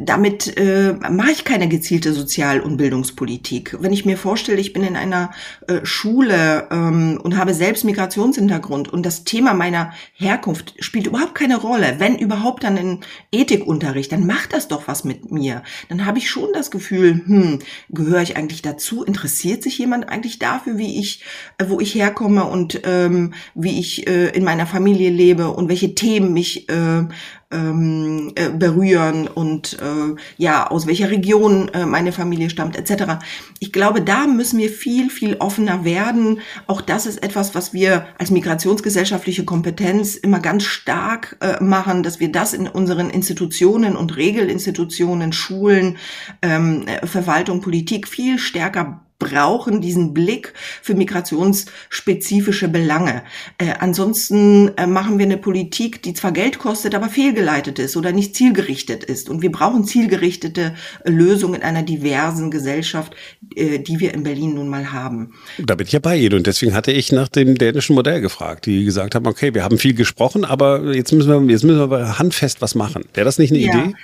damit 0.00 0.58
äh, 0.58 0.94
mache 1.10 1.30
ich 1.30 1.44
keine 1.44 1.68
gezielte 1.68 2.12
Sozial- 2.12 2.60
und 2.60 2.76
Bildungspolitik. 2.76 3.76
Wenn 3.80 3.92
ich 3.92 4.04
mir 4.04 4.18
vorstelle, 4.18 4.60
ich 4.60 4.72
bin 4.72 4.82
in 4.82 4.96
einer 4.96 5.30
äh, 5.66 5.80
Schule 5.84 6.68
ähm, 6.70 7.18
und 7.22 7.36
habe 7.36 7.54
selbst 7.54 7.84
Migrationshintergrund 7.84 8.92
und 8.92 9.06
das 9.06 9.24
Thema 9.24 9.54
meiner 9.54 9.92
Herkunft 10.12 10.67
spielt 10.78 11.06
überhaupt 11.06 11.34
keine 11.34 11.56
Rolle, 11.56 11.96
wenn 11.98 12.18
überhaupt 12.18 12.64
dann 12.64 12.76
in 12.76 13.00
Ethikunterricht, 13.32 14.12
dann 14.12 14.26
macht 14.26 14.52
das 14.52 14.68
doch 14.68 14.88
was 14.88 15.04
mit 15.04 15.30
mir. 15.30 15.62
Dann 15.88 16.06
habe 16.06 16.18
ich 16.18 16.30
schon 16.30 16.52
das 16.52 16.70
Gefühl, 16.70 17.22
hm, 17.24 17.58
gehöre 17.90 18.22
ich 18.22 18.36
eigentlich 18.36 18.62
dazu? 18.62 19.04
Interessiert 19.04 19.62
sich 19.62 19.78
jemand 19.78 20.08
eigentlich 20.08 20.38
dafür, 20.38 20.78
wie 20.78 20.98
ich, 20.98 21.22
äh, 21.58 21.64
wo 21.68 21.80
ich 21.80 21.94
herkomme 21.94 22.44
und 22.44 22.80
ähm, 22.84 23.34
wie 23.54 23.78
ich 23.78 24.06
äh, 24.06 24.28
in 24.28 24.44
meiner 24.44 24.66
Familie 24.66 25.10
lebe 25.10 25.50
und 25.50 25.68
welche 25.68 25.94
Themen 25.94 26.32
mich 26.32 26.68
äh, 26.68 27.04
ähm, 27.50 28.32
äh, 28.34 28.50
berühren 28.50 29.26
und 29.26 29.78
äh, 29.80 30.14
ja, 30.36 30.66
aus 30.70 30.86
welcher 30.86 31.10
Region 31.10 31.68
äh, 31.70 31.86
meine 31.86 32.12
Familie 32.12 32.50
stammt, 32.50 32.76
etc. 32.76 33.24
Ich 33.58 33.72
glaube, 33.72 34.02
da 34.02 34.26
müssen 34.26 34.58
wir 34.58 34.68
viel, 34.68 35.08
viel 35.08 35.36
offener 35.36 35.84
werden. 35.84 36.40
Auch 36.66 36.82
das 36.82 37.06
ist 37.06 37.22
etwas, 37.22 37.54
was 37.54 37.72
wir 37.72 38.06
als 38.18 38.30
migrationsgesellschaftliche 38.30 39.44
Kompetenz 39.44 40.14
immer 40.16 40.40
ganz 40.40 40.64
stark 40.64 41.38
äh, 41.40 41.62
machen, 41.62 42.02
dass 42.02 42.20
wir 42.20 42.30
das 42.30 42.52
in 42.52 42.68
unseren 42.68 43.08
Institutionen 43.08 43.96
und 43.96 44.16
Regelinstitutionen, 44.16 45.32
Schulen, 45.32 45.96
ähm, 46.42 46.84
Verwaltung, 47.04 47.60
Politik 47.60 48.08
viel 48.08 48.38
stärker 48.38 49.07
brauchen 49.18 49.80
diesen 49.80 50.14
Blick 50.14 50.54
für 50.80 50.94
migrationsspezifische 50.94 52.68
Belange. 52.68 53.22
Äh, 53.58 53.74
ansonsten 53.80 54.76
äh, 54.76 54.86
machen 54.86 55.18
wir 55.18 55.26
eine 55.26 55.38
Politik, 55.38 56.02
die 56.02 56.14
zwar 56.14 56.32
Geld 56.32 56.58
kostet, 56.58 56.94
aber 56.94 57.08
fehlgeleitet 57.08 57.78
ist 57.80 57.96
oder 57.96 58.12
nicht 58.12 58.36
zielgerichtet 58.36 59.02
ist. 59.02 59.28
Und 59.28 59.42
wir 59.42 59.50
brauchen 59.50 59.84
zielgerichtete 59.84 60.74
Lösungen 61.04 61.56
in 61.56 61.62
einer 61.62 61.82
diversen 61.82 62.50
Gesellschaft, 62.50 63.14
äh, 63.56 63.80
die 63.80 63.98
wir 63.98 64.14
in 64.14 64.22
Berlin 64.22 64.54
nun 64.54 64.68
mal 64.68 64.92
haben. 64.92 65.34
Da 65.58 65.74
bin 65.74 65.86
ich 65.86 65.92
ja 65.92 65.98
bei 65.98 66.16
Ihnen 66.16 66.34
und 66.34 66.46
deswegen 66.46 66.74
hatte 66.74 66.92
ich 66.92 67.10
nach 67.10 67.28
dem 67.28 67.56
dänischen 67.56 67.96
Modell 67.96 68.20
gefragt, 68.20 68.66
die 68.66 68.84
gesagt 68.84 69.16
haben, 69.16 69.26
okay, 69.26 69.52
wir 69.52 69.64
haben 69.64 69.78
viel 69.78 69.94
gesprochen, 69.94 70.44
aber 70.44 70.94
jetzt 70.94 71.12
müssen 71.12 71.28
wir, 71.28 71.52
jetzt 71.52 71.64
müssen 71.64 71.90
wir 71.90 72.18
handfest 72.18 72.62
was 72.62 72.76
machen. 72.76 73.04
Wäre 73.14 73.24
das 73.24 73.38
nicht 73.38 73.52
eine 73.52 73.60
ja. 73.60 73.72
Idee? 73.72 73.94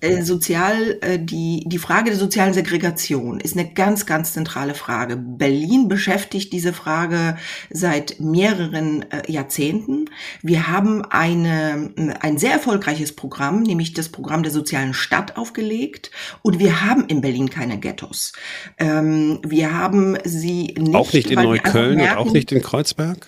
Äh, 0.00 0.22
sozial, 0.22 0.98
äh, 1.00 1.18
die, 1.18 1.64
die 1.66 1.78
Frage 1.78 2.10
der 2.10 2.18
sozialen 2.18 2.54
Segregation 2.54 3.40
ist 3.40 3.56
eine 3.56 3.68
ganz, 3.68 4.06
ganz 4.06 4.32
zentrale 4.32 4.74
Frage. 4.74 5.16
Berlin 5.16 5.88
beschäftigt 5.88 6.52
diese 6.52 6.72
Frage 6.72 7.36
seit 7.68 8.20
mehreren 8.20 9.10
äh, 9.10 9.30
Jahrzehnten. 9.30 10.08
Wir 10.40 10.68
haben 10.68 11.04
eine, 11.04 11.90
ein 12.20 12.38
sehr 12.38 12.52
erfolgreiches 12.52 13.16
Programm, 13.16 13.64
nämlich 13.64 13.92
das 13.92 14.08
Programm 14.08 14.44
der 14.44 14.52
sozialen 14.52 14.94
Stadt 14.94 15.36
aufgelegt. 15.36 16.12
Und 16.42 16.60
wir 16.60 16.84
haben 16.84 17.06
in 17.06 17.20
Berlin 17.20 17.50
keine 17.50 17.80
Ghettos. 17.80 18.34
Ähm, 18.78 19.40
wir 19.44 19.76
haben 19.76 20.16
sie 20.22 20.76
nicht. 20.78 20.94
Auch 20.94 21.12
nicht 21.12 21.28
in 21.28 21.42
Neukölln 21.42 21.96
merken, 21.96 22.18
und 22.18 22.28
auch 22.28 22.32
nicht 22.32 22.52
in 22.52 22.62
Kreuzberg? 22.62 23.26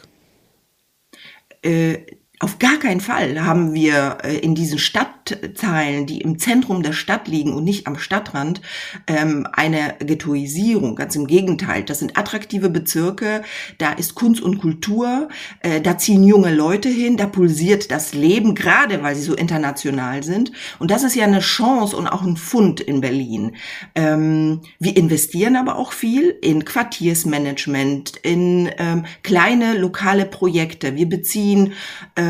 Äh, 1.62 1.98
auf 2.42 2.58
gar 2.58 2.78
keinen 2.78 3.02
Fall 3.02 3.44
haben 3.44 3.74
wir 3.74 4.18
äh, 4.24 4.38
in 4.38 4.54
diesen 4.54 4.78
Stadtteilen, 4.78 6.06
die 6.06 6.22
im 6.22 6.38
Zentrum 6.38 6.82
der 6.82 6.94
Stadt 6.94 7.28
liegen 7.28 7.52
und 7.52 7.64
nicht 7.64 7.86
am 7.86 7.98
Stadtrand, 7.98 8.62
ähm, 9.06 9.46
eine 9.52 9.96
Ghettoisierung. 9.98 10.96
Ganz 10.96 11.14
im 11.16 11.26
Gegenteil. 11.26 11.84
Das 11.84 11.98
sind 11.98 12.16
attraktive 12.16 12.70
Bezirke, 12.70 13.42
da 13.76 13.92
ist 13.92 14.14
Kunst 14.14 14.40
und 14.40 14.58
Kultur, 14.58 15.28
äh, 15.60 15.82
da 15.82 15.98
ziehen 15.98 16.24
junge 16.24 16.54
Leute 16.54 16.88
hin, 16.88 17.18
da 17.18 17.26
pulsiert 17.26 17.90
das 17.90 18.14
Leben, 18.14 18.54
gerade 18.54 19.02
weil 19.02 19.14
sie 19.14 19.22
so 19.22 19.34
international 19.34 20.22
sind. 20.22 20.50
Und 20.78 20.90
das 20.90 21.02
ist 21.02 21.16
ja 21.16 21.24
eine 21.24 21.40
Chance 21.40 21.94
und 21.94 22.08
auch 22.08 22.22
ein 22.22 22.38
Fund 22.38 22.80
in 22.80 23.02
Berlin. 23.02 23.54
Ähm, 23.94 24.62
wir 24.78 24.96
investieren 24.96 25.56
aber 25.56 25.76
auch 25.76 25.92
viel 25.92 26.30
in 26.40 26.64
Quartiersmanagement, 26.64 28.16
in 28.22 28.70
ähm, 28.78 29.04
kleine 29.22 29.76
lokale 29.76 30.24
Projekte. 30.24 30.96
Wir 30.96 31.06
beziehen 31.06 31.74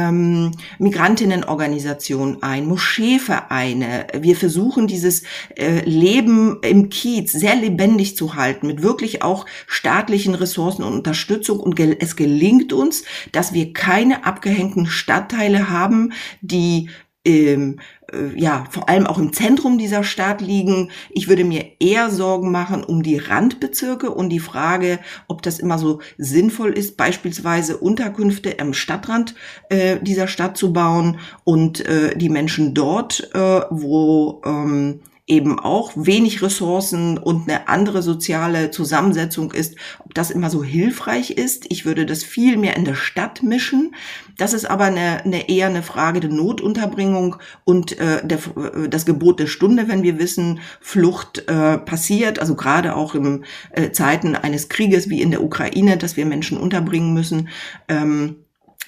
ähm, 0.01 0.53
Migrantinnenorganisationen 0.79 2.43
ein, 2.43 2.67
Moscheevereine. 2.67 4.07
Wir 4.19 4.37
versuchen 4.37 4.87
dieses 4.87 5.23
äh, 5.57 5.81
Leben 5.85 6.59
im 6.63 6.89
Kiez 6.89 7.33
sehr 7.33 7.57
lebendig 7.57 8.17
zu 8.17 8.35
halten 8.35 8.67
mit 8.67 8.83
wirklich 8.83 9.23
auch 9.23 9.47
staatlichen 9.67 10.35
Ressourcen 10.35 10.83
und 10.83 10.95
Unterstützung. 10.95 11.61
Und 11.61 11.77
gel 11.77 11.97
es 12.01 12.17
gelingt 12.17 12.73
uns, 12.73 13.05
dass 13.33 13.53
wir 13.53 13.73
keine 13.73 14.25
abgehängten 14.25 14.87
Stadtteile 14.87 15.71
haben, 15.71 16.13
die 16.41 16.89
ähm, 17.25 17.79
äh, 17.79 17.81
ja, 18.35 18.65
vor 18.71 18.89
allem 18.89 19.07
auch 19.07 19.19
im 19.19 19.33
Zentrum 19.33 19.79
dieser 19.79 20.05
Stadt 20.05 20.41
liegen. 20.41 20.91
Ich 21.11 21.29
würde 21.29 21.45
mir 21.45 21.65
eher 21.79 22.11
Sorgen 22.11 22.51
machen 22.51 22.85
um 22.85 23.03
die 23.03 23.19
Randbezirke 23.19 24.11
und 24.11 24.31
die 24.31 24.41
Frage, 24.41 24.99
ob 25.29 25.43
das 25.43 25.59
immer 25.59 25.79
so 25.79 26.01
sinnvoll 26.19 26.73
ist, 26.73 26.97
beispielsweise 26.97 27.77
Unterkünfte 27.77 28.59
am 28.59 28.75
Stadtrand 28.75 29.35
äh, 29.69 29.99
dieser 30.01 30.29
Stadt 30.29 30.57
zu 30.57 30.73
bauen 30.73 31.19
und 31.45 31.87
äh, 31.87 32.17
die 32.17 32.29
Menschen 32.29 32.75
dort, 32.75 33.31
äh, 33.35 33.61
wo 33.71 34.41
ähm, 34.45 35.01
eben 35.31 35.59
auch 35.59 35.93
wenig 35.95 36.43
Ressourcen 36.43 37.17
und 37.17 37.49
eine 37.49 37.69
andere 37.69 38.03
soziale 38.03 38.71
Zusammensetzung 38.71 39.53
ist, 39.53 39.77
ob 40.01 40.13
das 40.15 40.31
immer 40.31 40.51
so 40.51 40.65
hilfreich 40.65 41.31
ist. 41.31 41.67
Ich 41.69 41.87
würde 41.87 42.05
das 42.05 42.25
viel 42.25 42.57
mehr 42.57 42.77
in 42.77 42.85
der 42.85 42.97
Stadt 42.97 43.43
mischen. 43.43 43.95
Das 44.37 44.53
ist 44.53 44.69
aber 44.69 44.85
eine, 44.85 45.25
eine 45.25 45.49
eher 45.49 45.69
eine 45.69 45.83
Frage 45.83 46.21
der 46.21 46.31
Notunterbringung 46.31 47.37
und 47.65 47.99
äh, 47.99 48.27
der, 48.27 48.39
äh, 48.39 48.89
das 48.89 49.07
Gebot 49.07 49.39
der 49.39 49.47
Stunde, 49.47 49.89
wenn 49.89 50.03
wir 50.03 50.19
wissen, 50.19 50.61
Flucht 50.81 51.49
äh, 51.49 51.79
passiert, 51.79 52.41
also 52.41 52.57
gerade 52.57 52.97
auch 52.97 53.15
im 53.15 53.45
äh, 53.71 53.93
Zeiten 53.93 54.35
eines 54.35 54.69
Krieges 54.69 55.09
wie 55.09 55.23
in 55.23 55.31
der 55.31 55.45
Ukraine, 55.45 55.97
dass 55.97 56.17
wir 56.17 56.27
Menschen 56.27 56.59
unterbringen 56.59 57.15
müssen. 57.15 57.49
Ähm, 57.89 58.37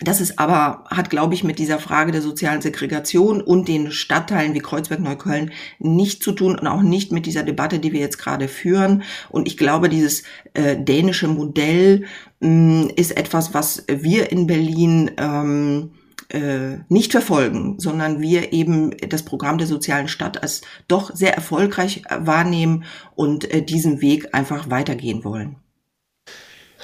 das 0.04 0.20
ist 0.20 0.38
aber, 0.38 0.84
hat, 0.90 1.10
glaube 1.10 1.34
ich, 1.34 1.44
mit 1.44 1.58
dieser 1.58 1.78
Frage 1.78 2.12
der 2.12 2.22
sozialen 2.22 2.62
Segregation 2.62 3.40
und 3.40 3.68
den 3.68 3.90
Stadtteilen 3.92 4.54
wie 4.54 4.60
Kreuzberg-Neukölln 4.60 5.52
nicht 5.78 6.22
zu 6.22 6.32
tun 6.32 6.58
und 6.58 6.66
auch 6.66 6.82
nicht 6.82 7.12
mit 7.12 7.26
dieser 7.26 7.42
Debatte, 7.42 7.78
die 7.78 7.92
wir 7.92 8.00
jetzt 8.00 8.18
gerade 8.18 8.48
führen. 8.48 9.02
Und 9.30 9.46
ich 9.46 9.56
glaube, 9.56 9.88
dieses 9.88 10.22
äh, 10.54 10.76
dänische 10.76 11.28
Modell 11.28 12.04
mh, 12.40 12.48
mm, 12.48 12.90
ist 12.96 13.16
etwas, 13.16 13.54
was 13.54 13.84
wir 13.88 14.32
in 14.32 14.46
Berlin 14.46 15.10
ähm, 15.16 15.90
äh, 16.28 16.78
nicht 16.88 17.12
verfolgen, 17.12 17.78
sondern 17.78 18.20
wir 18.20 18.52
eben 18.52 18.96
das 19.08 19.22
Programm 19.22 19.58
der 19.58 19.66
sozialen 19.66 20.08
Stadt 20.08 20.42
als 20.42 20.62
doch 20.88 21.14
sehr 21.14 21.34
erfolgreich 21.34 22.02
wahrnehmen 22.08 22.84
und 23.14 23.50
äh, 23.52 23.62
diesen 23.62 24.00
Weg 24.00 24.34
einfach 24.34 24.70
weitergehen 24.70 25.24
wollen. 25.24 25.56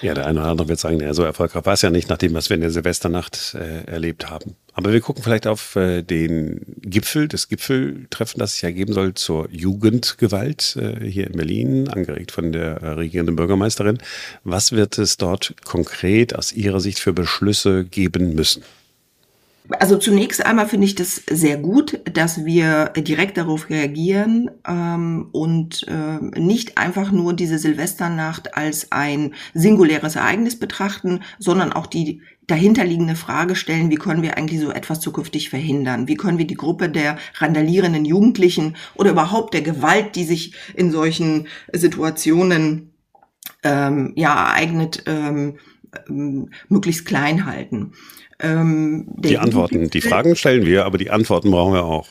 Ja, 0.01 0.15
der 0.15 0.27
eine 0.27 0.41
oder 0.41 0.51
andere 0.51 0.69
wird 0.69 0.79
sagen, 0.79 1.01
ja, 1.01 1.13
so 1.13 1.25
erfolgreich 1.25 1.67
war 1.67 1.73
es 1.73 1.83
ja 1.83 1.91
nicht, 1.91 2.09
nachdem 2.09 2.35
was 2.35 2.49
wir 2.51 2.55
in 2.55 2.61
der 2.61 2.71
Silvesternacht 2.71 3.55
äh, 3.55 3.85
erlebt 3.91 4.31
haben. 4.31 4.55
Aber 4.73 4.93
wir 4.93 5.01
gucken 5.01 5.25
vielleicht 5.25 5.49
auf 5.49 5.75
äh, 5.75 6.03
den 6.03 6.61
Gipfel, 6.83 7.27
das 7.27 7.49
Gipfeltreffen, 7.49 8.39
das 8.39 8.55
es 8.55 8.61
ja 8.61 8.71
geben 8.71 8.93
soll 8.93 9.15
zur 9.15 9.51
Jugendgewalt 9.51 10.77
äh, 10.77 11.05
hier 11.05 11.27
in 11.27 11.33
Berlin, 11.33 11.89
angeregt 11.89 12.31
von 12.31 12.53
der 12.53 12.77
äh, 12.77 12.89
regierenden 12.91 13.35
Bürgermeisterin. 13.35 13.99
Was 14.45 14.71
wird 14.71 14.99
es 14.99 15.17
dort 15.17 15.55
konkret 15.65 16.37
aus 16.37 16.53
Ihrer 16.53 16.79
Sicht 16.79 17.01
für 17.01 17.13
Beschlüsse 17.13 17.85
geben 17.85 18.37
müssen? 18.37 18.63
Also 19.71 19.99
zunächst 19.99 20.45
einmal 20.47 20.67
finde 20.67 20.87
ich 20.87 20.95
das 20.95 21.23
sehr 21.31 21.59
gut, 21.59 22.01
dass 22.13 22.45
wir 22.47 22.87
direkt 22.97 23.37
darauf 23.37 23.69
reagieren 23.69 24.51
ähm, 24.67 25.29
und 25.33 25.87
äh, 25.89 26.41
nicht 26.41 26.79
einfach 26.79 27.13
nur 27.13 27.35
diese 27.35 27.59
Silvesternacht 27.59 28.57
als 28.57 28.93
ein 28.93 29.35
singuläres 29.53 30.17
Ereignis 30.17 30.59
betrachten, 30.59 31.21
sondern 31.39 31.73
auch 31.75 31.87
die 31.87 32.23
dahinterliegende 32.47 33.15
Frage 33.15 33.55
stellen, 33.55 33.91
wie 33.91 33.97
können 33.97 34.23
wir 34.23 34.39
eigentlich 34.39 34.61
so 34.61 34.71
etwas 34.71 35.01
zukünftig 35.01 35.51
verhindern? 35.51 36.09
Wie 36.09 36.17
können 36.17 36.39
wir 36.39 36.47
die 36.47 36.55
Gruppe 36.55 36.89
der 36.89 37.19
randalierenden 37.35 38.07
Jugendlichen 38.07 38.75
oder 38.95 39.11
überhaupt 39.11 39.53
der 39.53 39.61
Gewalt, 39.63 40.17
die 40.17 40.25
sich 40.25 40.55
in 40.75 40.91
solchen 40.91 41.47
Situationen 41.73 42.95
ähm, 43.63 44.15
ja 44.17 44.35
ereignet, 44.35 45.03
ähm, 45.07 45.59
ähm 46.09 46.49
möglichst 46.71 47.05
klein 47.05 47.45
halten? 47.45 47.93
Ähm, 48.41 49.07
die 49.17 49.39
Antworten, 49.39 49.91
die 49.91 50.01
Fragen 50.01 50.37
stellen 50.37 50.65
wir, 50.65 50.85
aber 50.85 50.99
die 50.99 51.11
Antworten 51.11 51.51
brauchen 51.51 51.75
wir 51.75 51.85
auch. 51.85 52.09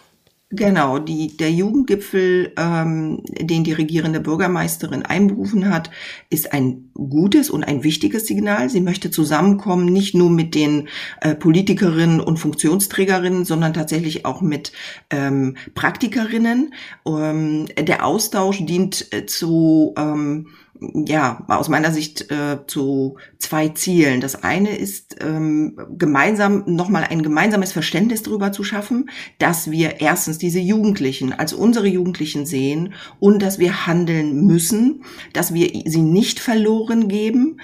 Genau, 0.50 0.98
die, 0.98 1.36
der 1.36 1.52
Jugendgipfel, 1.52 2.54
ähm, 2.58 3.22
den 3.26 3.66
die 3.66 3.74
regierende 3.74 4.22
Bürgermeisterin 4.22 5.04
einberufen 5.04 5.70
hat, 5.70 5.92
ist 6.30 6.54
ein 6.54 6.90
gutes 6.94 7.50
und 7.50 7.66
ein 7.66 7.84
wichtiges 7.84 8.28
Signal. 8.28 8.70
Sie 8.70 8.80
möchte 8.80 9.12
zusammenkommen, 9.12 9.88
nicht 9.88 10.16
nur 10.16 10.30
mit 10.30 10.56
den 10.56 10.88
äh, 11.20 11.36
Politikerinnen 11.36 12.22
und 12.22 12.38
Funktionsträgerinnen, 12.38 13.44
sondern 13.44 13.74
tatsächlich 13.74 14.26
auch 14.26 14.40
mit 14.40 14.72
ähm, 15.10 15.58
Praktikerinnen. 15.76 16.74
Ähm, 17.06 17.66
der 17.78 18.06
Austausch 18.06 18.66
dient 18.66 19.14
äh, 19.14 19.26
zu 19.26 19.96
ähm, 19.98 20.48
ja, 20.80 21.44
aus 21.48 21.70
meiner 21.70 21.92
Sicht 21.92 22.32
äh, 22.32 22.60
zu 22.68 23.18
zwei 23.40 23.70
Zielen. 23.70 24.22
Das 24.22 24.44
eine 24.44 24.78
ist, 24.78 25.16
ähm, 25.22 25.78
gemeinsam 25.98 26.64
nochmal 26.66 27.06
ein 27.10 27.24
gemeinsames 27.24 27.72
Verständnis 27.72 28.24
darüber 28.24 28.52
zu 28.52 28.64
schaffen, 28.64 29.10
dass 29.40 29.72
wir 29.72 30.02
erstens 30.02 30.38
diese 30.38 30.60
Jugendlichen 30.60 31.34
als 31.34 31.54
unsere 31.54 31.88
Jugendlichen 31.88 32.46
sehen 32.46 32.94
und 33.20 33.42
dass 33.42 33.60
wir 33.60 33.88
handeln 33.88 34.46
müssen, 34.46 35.04
dass 35.34 35.54
wir 35.54 35.70
sie 35.86 36.02
nicht 36.02 36.40
verloren 36.40 37.08
geben. 37.08 37.60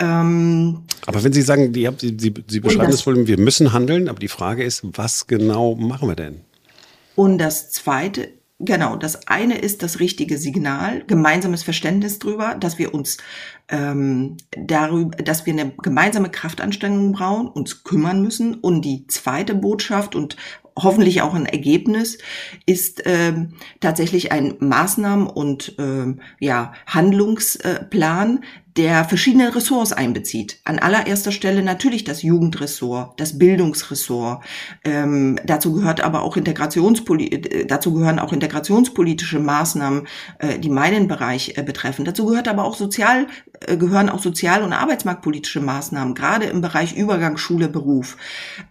Ähm, 0.00 0.84
aber 1.06 1.24
wenn 1.24 1.32
Sie 1.32 1.42
sagen, 1.42 1.72
die, 1.72 1.88
Sie, 1.98 2.16
Sie, 2.18 2.34
Sie 2.46 2.60
beschreiben 2.60 2.90
das, 2.90 3.00
das 3.00 3.06
wohl, 3.06 3.26
wir 3.26 3.38
müssen 3.38 3.72
handeln, 3.72 4.08
aber 4.08 4.18
die 4.18 4.28
Frage 4.28 4.62
ist, 4.62 4.82
was 4.84 5.26
genau 5.26 5.74
machen 5.74 6.08
wir 6.08 6.16
denn? 6.16 6.42
Und 7.14 7.38
das 7.38 7.70
Zweite 7.70 8.28
Genau, 8.60 8.96
das 8.96 9.28
eine 9.28 9.58
ist 9.58 9.84
das 9.84 10.00
richtige 10.00 10.36
Signal, 10.36 11.04
gemeinsames 11.06 11.62
Verständnis 11.62 12.18
darüber, 12.18 12.56
dass 12.56 12.76
wir 12.76 12.92
uns 12.92 13.18
ähm, 13.68 14.36
darüber, 14.50 15.16
dass 15.18 15.46
wir 15.46 15.52
eine 15.52 15.70
gemeinsame 15.80 16.28
Kraftanstrengung 16.28 17.12
brauchen, 17.12 17.46
uns 17.46 17.84
kümmern 17.84 18.20
müssen. 18.20 18.54
Und 18.54 18.84
die 18.84 19.06
zweite 19.06 19.54
Botschaft 19.54 20.16
und 20.16 20.36
hoffentlich 20.82 21.22
auch 21.22 21.34
ein 21.34 21.46
Ergebnis, 21.46 22.18
ist 22.66 23.02
ähm, 23.04 23.54
tatsächlich 23.80 24.32
ein 24.32 24.54
Maßnahmen- 24.58 25.26
und 25.26 25.74
ähm, 25.78 26.20
ja, 26.40 26.72
Handlungsplan, 26.86 28.44
der 28.78 29.04
verschiedene 29.04 29.54
Ressorts 29.54 29.92
einbezieht. 29.92 30.60
An 30.64 30.78
allererster 30.78 31.32
Stelle 31.32 31.62
natürlich 31.62 32.04
das 32.04 32.22
Jugendressort, 32.22 33.18
das 33.18 33.36
Bildungsressort. 33.36 34.44
Ähm, 34.84 35.38
dazu 35.44 35.74
gehört 35.74 36.00
aber 36.00 36.22
auch 36.22 36.36
Integrationspoli 36.36 37.26
äh, 37.26 37.66
dazu 37.66 37.92
gehören 37.92 38.20
auch 38.20 38.32
integrationspolitische 38.32 39.40
Maßnahmen, 39.40 40.06
äh, 40.38 40.60
die 40.60 40.70
meinen 40.70 41.08
Bereich 41.08 41.58
äh, 41.58 41.62
betreffen. 41.64 42.04
Dazu 42.04 42.26
gehört 42.26 42.46
aber 42.46 42.64
auch 42.64 42.76
sozial 42.76 43.26
gehören 43.66 44.08
auch 44.08 44.20
sozial- 44.20 44.62
und 44.62 44.72
arbeitsmarktpolitische 44.72 45.60
Maßnahmen, 45.60 46.14
gerade 46.14 46.46
im 46.46 46.60
Bereich 46.60 46.96
Übergang 46.96 47.36
Schule 47.36 47.68
Beruf. 47.68 48.16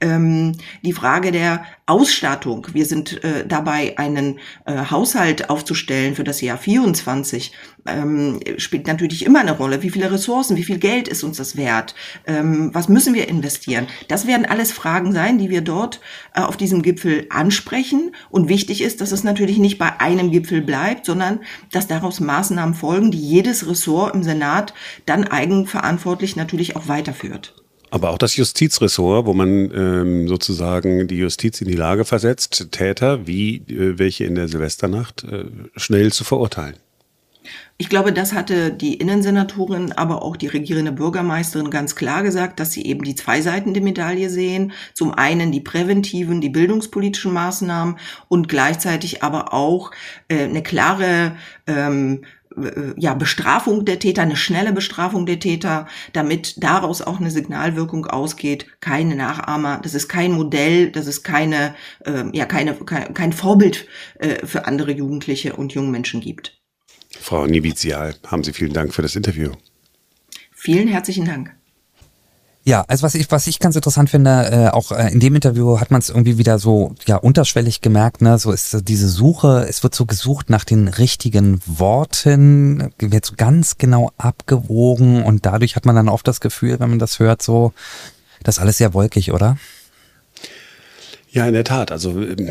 Ähm, 0.01 0.53
die 0.83 0.93
Frage 0.93 1.31
der 1.31 1.65
Ausstattung. 1.87 2.67
Wir 2.73 2.85
sind 2.85 3.23
äh, 3.23 3.47
dabei, 3.47 3.97
einen 3.97 4.39
äh, 4.65 4.75
Haushalt 4.91 5.49
aufzustellen 5.49 6.15
für 6.15 6.25
das 6.25 6.41
Jahr 6.41 6.57
24. 6.57 7.53
Ähm, 7.85 8.41
spielt 8.57 8.87
natürlich 8.87 9.25
immer 9.25 9.39
eine 9.39 9.57
Rolle. 9.57 9.81
Wie 9.83 9.89
viele 9.89 10.11
Ressourcen, 10.11 10.57
wie 10.57 10.65
viel 10.65 10.79
Geld 10.79 11.07
ist 11.07 11.23
uns 11.23 11.37
das 11.37 11.55
wert? 11.55 11.95
Ähm, 12.25 12.71
was 12.73 12.89
müssen 12.89 13.13
wir 13.13 13.29
investieren? 13.29 13.87
Das 14.09 14.27
werden 14.27 14.45
alles 14.45 14.73
Fragen 14.73 15.13
sein, 15.13 15.37
die 15.37 15.49
wir 15.49 15.61
dort 15.61 16.01
äh, 16.35 16.41
auf 16.41 16.57
diesem 16.57 16.81
Gipfel 16.81 17.25
ansprechen. 17.29 18.11
Und 18.29 18.49
wichtig 18.49 18.81
ist, 18.81 18.99
dass 18.99 19.13
es 19.13 19.23
natürlich 19.23 19.57
nicht 19.57 19.77
bei 19.77 20.01
einem 20.01 20.29
Gipfel 20.29 20.61
bleibt, 20.61 21.05
sondern 21.05 21.39
dass 21.71 21.87
daraus 21.87 22.19
Maßnahmen 22.19 22.75
folgen, 22.75 23.11
die 23.11 23.21
jedes 23.21 23.65
Ressort 23.65 24.13
im 24.13 24.23
Senat 24.23 24.73
dann 25.05 25.23
eigenverantwortlich 25.23 26.35
natürlich 26.35 26.75
auch 26.75 26.87
weiterführt. 26.87 27.53
Aber 27.89 28.09
auch 28.09 28.17
das 28.17 28.35
Justizressort, 28.35 29.25
wo 29.25 29.33
man 29.33 29.71
ähm, 29.73 30.27
sozusagen 30.27 31.07
die 31.07 31.17
Justiz 31.17 31.61
in 31.61 31.67
die 31.67 31.75
Lage 31.75 32.03
versetzt, 32.03 32.67
Täter 32.71 33.27
wie 33.27 33.57
äh, 33.69 33.97
welche 33.97 34.25
in 34.25 34.35
der 34.35 34.47
Silvesternacht 34.47 35.23
äh, 35.23 35.45
schnell 35.75 36.11
zu 36.11 36.23
verurteilen. 36.23 36.75
Ich 37.79 37.89
glaube, 37.89 38.11
das 38.11 38.33
hatte 38.33 38.71
die 38.71 38.95
Innensenatorin, 38.95 39.91
aber 39.91 40.23
auch 40.23 40.35
die 40.35 40.47
regierende 40.47 40.91
Bürgermeisterin 40.91 41.69
ganz 41.69 41.95
klar 41.95 42.23
gesagt, 42.23 42.59
dass 42.59 42.71
sie 42.71 42.83
eben 42.85 43.03
die 43.03 43.13
zwei 43.13 43.41
Seiten 43.41 43.73
der 43.75 43.83
Medaille 43.83 44.31
sehen. 44.31 44.73
Zum 44.93 45.13
einen 45.13 45.51
die 45.51 45.61
präventiven, 45.61 46.41
die 46.41 46.49
bildungspolitischen 46.49 47.33
Maßnahmen 47.33 47.97
und 48.29 48.49
gleichzeitig 48.49 49.21
aber 49.21 49.53
auch 49.53 49.91
äh, 50.27 50.45
eine 50.45 50.63
klare 50.63 51.35
ähm, 51.67 52.23
äh, 52.23 52.36
ja, 52.97 53.13
Bestrafung 53.13 53.85
der 53.85 53.99
Täter, 53.99 54.21
eine 54.21 54.35
schnelle 54.35 54.73
Bestrafung 54.73 55.25
der 55.25 55.39
Täter, 55.39 55.87
damit 56.13 56.63
daraus 56.63 57.01
auch 57.01 57.19
eine 57.19 57.31
Signalwirkung 57.31 58.05
ausgeht. 58.05 58.67
Keine 58.79 59.15
Nachahmer, 59.15 59.79
das 59.83 59.93
ist 59.93 60.07
kein 60.07 60.31
Modell, 60.31 60.91
das 60.91 61.07
ist 61.07 61.23
keine, 61.23 61.75
äh, 62.05 62.23
ja, 62.33 62.45
keine, 62.45 62.73
kein, 62.73 63.13
kein 63.13 63.33
Vorbild 63.33 63.87
äh, 64.19 64.45
für 64.45 64.65
andere 64.65 64.91
Jugendliche 64.91 65.55
und 65.55 65.73
jungen 65.73 65.91
Menschen 65.91 66.21
gibt. 66.21 66.59
Frau 67.19 67.45
Nivizial, 67.45 68.15
haben 68.27 68.43
Sie 68.43 68.53
vielen 68.53 68.73
Dank 68.73 68.93
für 68.93 69.01
das 69.01 69.15
Interview. 69.15 69.51
Vielen 70.51 70.87
herzlichen 70.87 71.25
Dank. 71.25 71.56
Ja, 72.67 72.83
also 72.89 73.03
was 73.03 73.15
ich, 73.15 73.31
was 73.31 73.47
ich 73.47 73.59
ganz 73.59 73.77
interessant 73.77 74.09
finde, 74.09 74.49
äh, 74.51 74.75
auch 74.75 74.91
äh, 74.91 75.09
in 75.13 75.21
dem 75.21 75.35
Interview 75.35 75.79
hat 75.79 75.89
man 75.89 76.01
es 76.01 76.09
irgendwie 76.09 76.37
wieder 76.37 76.59
so 76.59 76.93
ja 77.05 77.15
unterschwellig 77.15 77.79
gemerkt, 77.79 78.21
ne, 78.21 78.37
so 78.37 78.51
ist 78.51 78.89
diese 78.89 79.07
Suche, 79.07 79.65
es 79.69 79.83
wird 79.83 79.95
so 79.95 80.05
gesucht 80.05 80.49
nach 80.49 80.65
den 80.65 80.89
richtigen 80.89 81.61
Worten, 81.65 82.91
wird 82.99 83.25
so 83.25 83.35
ganz 83.37 83.77
genau 83.77 84.11
abgewogen 84.17 85.23
und 85.23 85.45
dadurch 85.45 85.77
hat 85.77 85.85
man 85.85 85.95
dann 85.95 86.09
oft 86.09 86.27
das 86.27 86.41
Gefühl, 86.41 86.77
wenn 86.81 86.89
man 86.89 86.99
das 86.99 87.19
hört, 87.19 87.41
so, 87.41 87.71
das 88.43 88.57
ist 88.57 88.61
alles 88.61 88.79
sehr 88.79 88.93
wolkig, 88.93 89.31
oder? 89.31 89.57
Ja, 91.31 91.47
in 91.47 91.53
der 91.53 91.63
Tat. 91.63 91.93
Also 91.93 92.19
ähm, 92.21 92.49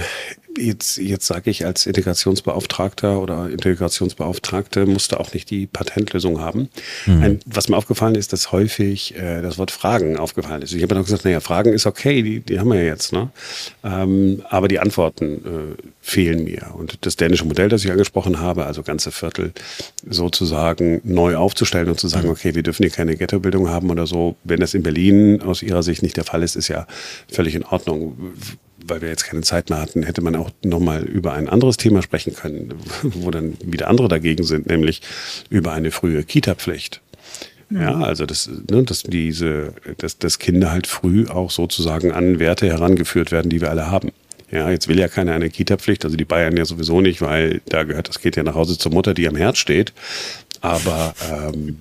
jetzt, 0.58 0.96
jetzt 0.98 1.26
sage 1.26 1.50
ich 1.50 1.64
als 1.64 1.86
Integrationsbeauftragter 1.86 3.20
oder 3.20 3.48
Integrationsbeauftragte 3.50 4.86
musste 4.86 5.20
auch 5.20 5.32
nicht 5.32 5.50
die 5.50 5.66
Patentlösung 5.66 6.40
haben. 6.40 6.68
Mhm. 7.06 7.22
Ein, 7.22 7.40
was 7.46 7.68
mir 7.68 7.76
aufgefallen 7.76 8.14
ist, 8.14 8.32
dass 8.32 8.52
häufig 8.52 9.14
äh, 9.16 9.42
das 9.42 9.58
Wort 9.58 9.70
Fragen 9.70 10.16
aufgefallen 10.16 10.62
ist. 10.62 10.72
Ich 10.72 10.82
habe 10.82 10.94
dann 10.94 11.04
gesagt, 11.04 11.24
naja, 11.24 11.40
Fragen 11.40 11.72
ist 11.72 11.86
okay, 11.86 12.22
die, 12.22 12.40
die 12.40 12.58
haben 12.58 12.68
wir 12.68 12.82
ja 12.82 12.86
jetzt, 12.86 13.12
ne? 13.12 13.30
Ähm, 13.84 14.42
aber 14.48 14.68
die 14.68 14.78
Antworten 14.78 15.76
äh, 15.78 15.82
fehlen 16.00 16.44
mir. 16.44 16.74
Und 16.74 16.98
das 17.06 17.16
dänische 17.16 17.44
Modell, 17.44 17.68
das 17.68 17.84
ich 17.84 17.90
angesprochen 17.90 18.38
habe, 18.38 18.66
also 18.66 18.82
ganze 18.82 19.10
Viertel 19.10 19.52
sozusagen 20.08 21.00
neu 21.04 21.36
aufzustellen 21.36 21.88
und 21.88 21.98
zu 21.98 22.08
sagen, 22.08 22.26
mhm. 22.26 22.32
okay, 22.32 22.54
wir 22.54 22.62
dürfen 22.62 22.82
hier 22.82 22.92
keine 22.92 23.16
Ghettobildung 23.16 23.68
haben 23.68 23.90
oder 23.90 24.06
so, 24.06 24.36
wenn 24.44 24.60
das 24.60 24.74
in 24.74 24.82
Berlin 24.82 25.42
aus 25.42 25.62
Ihrer 25.62 25.82
Sicht 25.82 26.02
nicht 26.02 26.16
der 26.16 26.24
Fall 26.24 26.42
ist, 26.42 26.56
ist 26.56 26.68
ja 26.68 26.86
völlig 27.28 27.54
in 27.54 27.64
Ordnung 27.64 28.16
weil 28.88 29.00
wir 29.00 29.08
jetzt 29.08 29.24
keine 29.24 29.42
Zeit 29.42 29.70
mehr 29.70 29.80
hatten, 29.80 30.02
hätte 30.02 30.22
man 30.22 30.36
auch 30.36 30.50
nochmal 30.64 31.04
über 31.04 31.32
ein 31.32 31.48
anderes 31.48 31.76
Thema 31.76 32.02
sprechen 32.02 32.34
können, 32.34 32.74
wo 33.02 33.30
dann 33.30 33.56
wieder 33.64 33.88
andere 33.88 34.08
dagegen 34.08 34.44
sind, 34.44 34.66
nämlich 34.66 35.02
über 35.50 35.72
eine 35.72 35.90
frühe 35.90 36.24
Kita-Pflicht. 36.24 37.00
Ja, 37.70 38.00
also 38.00 38.26
das, 38.26 38.48
ne, 38.70 38.84
dass 38.84 39.02
diese, 39.02 39.72
dass, 39.98 40.18
dass 40.18 40.38
Kinder 40.38 40.70
halt 40.70 40.86
früh 40.86 41.26
auch 41.26 41.50
sozusagen 41.50 42.12
an 42.12 42.38
Werte 42.38 42.68
herangeführt 42.68 43.32
werden, 43.32 43.50
die 43.50 43.60
wir 43.60 43.70
alle 43.70 43.90
haben. 43.90 44.12
Ja, 44.52 44.70
jetzt 44.70 44.86
will 44.86 44.98
ja 44.98 45.08
keiner 45.08 45.34
eine 45.34 45.50
Kita-Pflicht, 45.50 46.04
also 46.04 46.16
die 46.16 46.24
Bayern 46.24 46.56
ja 46.56 46.64
sowieso 46.64 47.00
nicht, 47.00 47.20
weil 47.20 47.60
da 47.66 47.82
gehört 47.82 48.08
das 48.08 48.20
Kind 48.20 48.36
ja 48.36 48.44
nach 48.44 48.54
Hause 48.54 48.78
zur 48.78 48.92
Mutter, 48.92 49.14
die 49.14 49.26
am 49.26 49.34
Herz 49.34 49.58
steht. 49.58 49.92
Aber 50.60 51.14
ähm, 51.32 51.78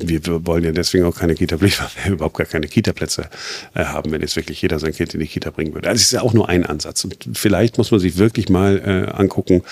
wir 0.00 0.46
wollen 0.46 0.64
ja 0.64 0.72
deswegen 0.72 1.04
auch 1.04 1.14
keine 1.14 1.34
wir 1.38 1.58
überhaupt 2.06 2.36
gar 2.36 2.46
keine 2.46 2.66
Kita-Plätze 2.66 3.28
äh, 3.74 3.84
haben, 3.84 4.10
wenn 4.10 4.20
jetzt 4.20 4.36
wirklich 4.36 4.62
jeder 4.62 4.78
sein 4.78 4.92
Kind 4.92 5.14
in 5.14 5.20
die 5.20 5.26
Kita 5.26 5.50
bringen 5.50 5.74
würde. 5.74 5.88
Also 5.88 5.96
es 5.96 6.06
ist 6.06 6.12
ja 6.12 6.22
auch 6.22 6.32
nur 6.32 6.48
ein 6.48 6.64
Ansatz. 6.64 7.04
Und 7.04 7.16
vielleicht 7.34 7.78
muss 7.78 7.90
man 7.90 8.00
sich 8.00 8.16
wirklich 8.16 8.48
mal 8.48 8.78
äh, 8.78 9.16
angucken, 9.16 9.62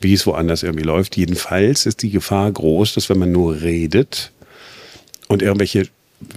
wie 0.00 0.14
es 0.14 0.26
woanders 0.26 0.62
irgendwie 0.62 0.84
läuft. 0.84 1.16
Jedenfalls 1.16 1.86
ist 1.86 2.02
die 2.02 2.10
Gefahr 2.10 2.50
groß, 2.50 2.94
dass 2.94 3.08
wenn 3.08 3.18
man 3.18 3.32
nur 3.32 3.60
redet 3.60 4.32
und 5.28 5.42
irgendwelche 5.42 5.88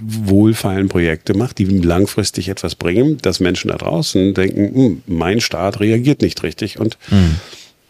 wohlfeilen 0.02 0.88
Projekte 0.88 1.34
macht, 1.34 1.58
die 1.58 1.64
langfristig 1.64 2.48
etwas 2.48 2.74
bringen, 2.74 3.18
dass 3.22 3.40
Menschen 3.40 3.68
da 3.68 3.78
draußen 3.78 4.34
denken, 4.34 4.74
hm, 4.74 5.02
mein 5.06 5.40
Staat 5.40 5.80
reagiert 5.80 6.20
nicht 6.20 6.42
richtig 6.42 6.78
und 6.78 6.98
mhm. 7.10 7.36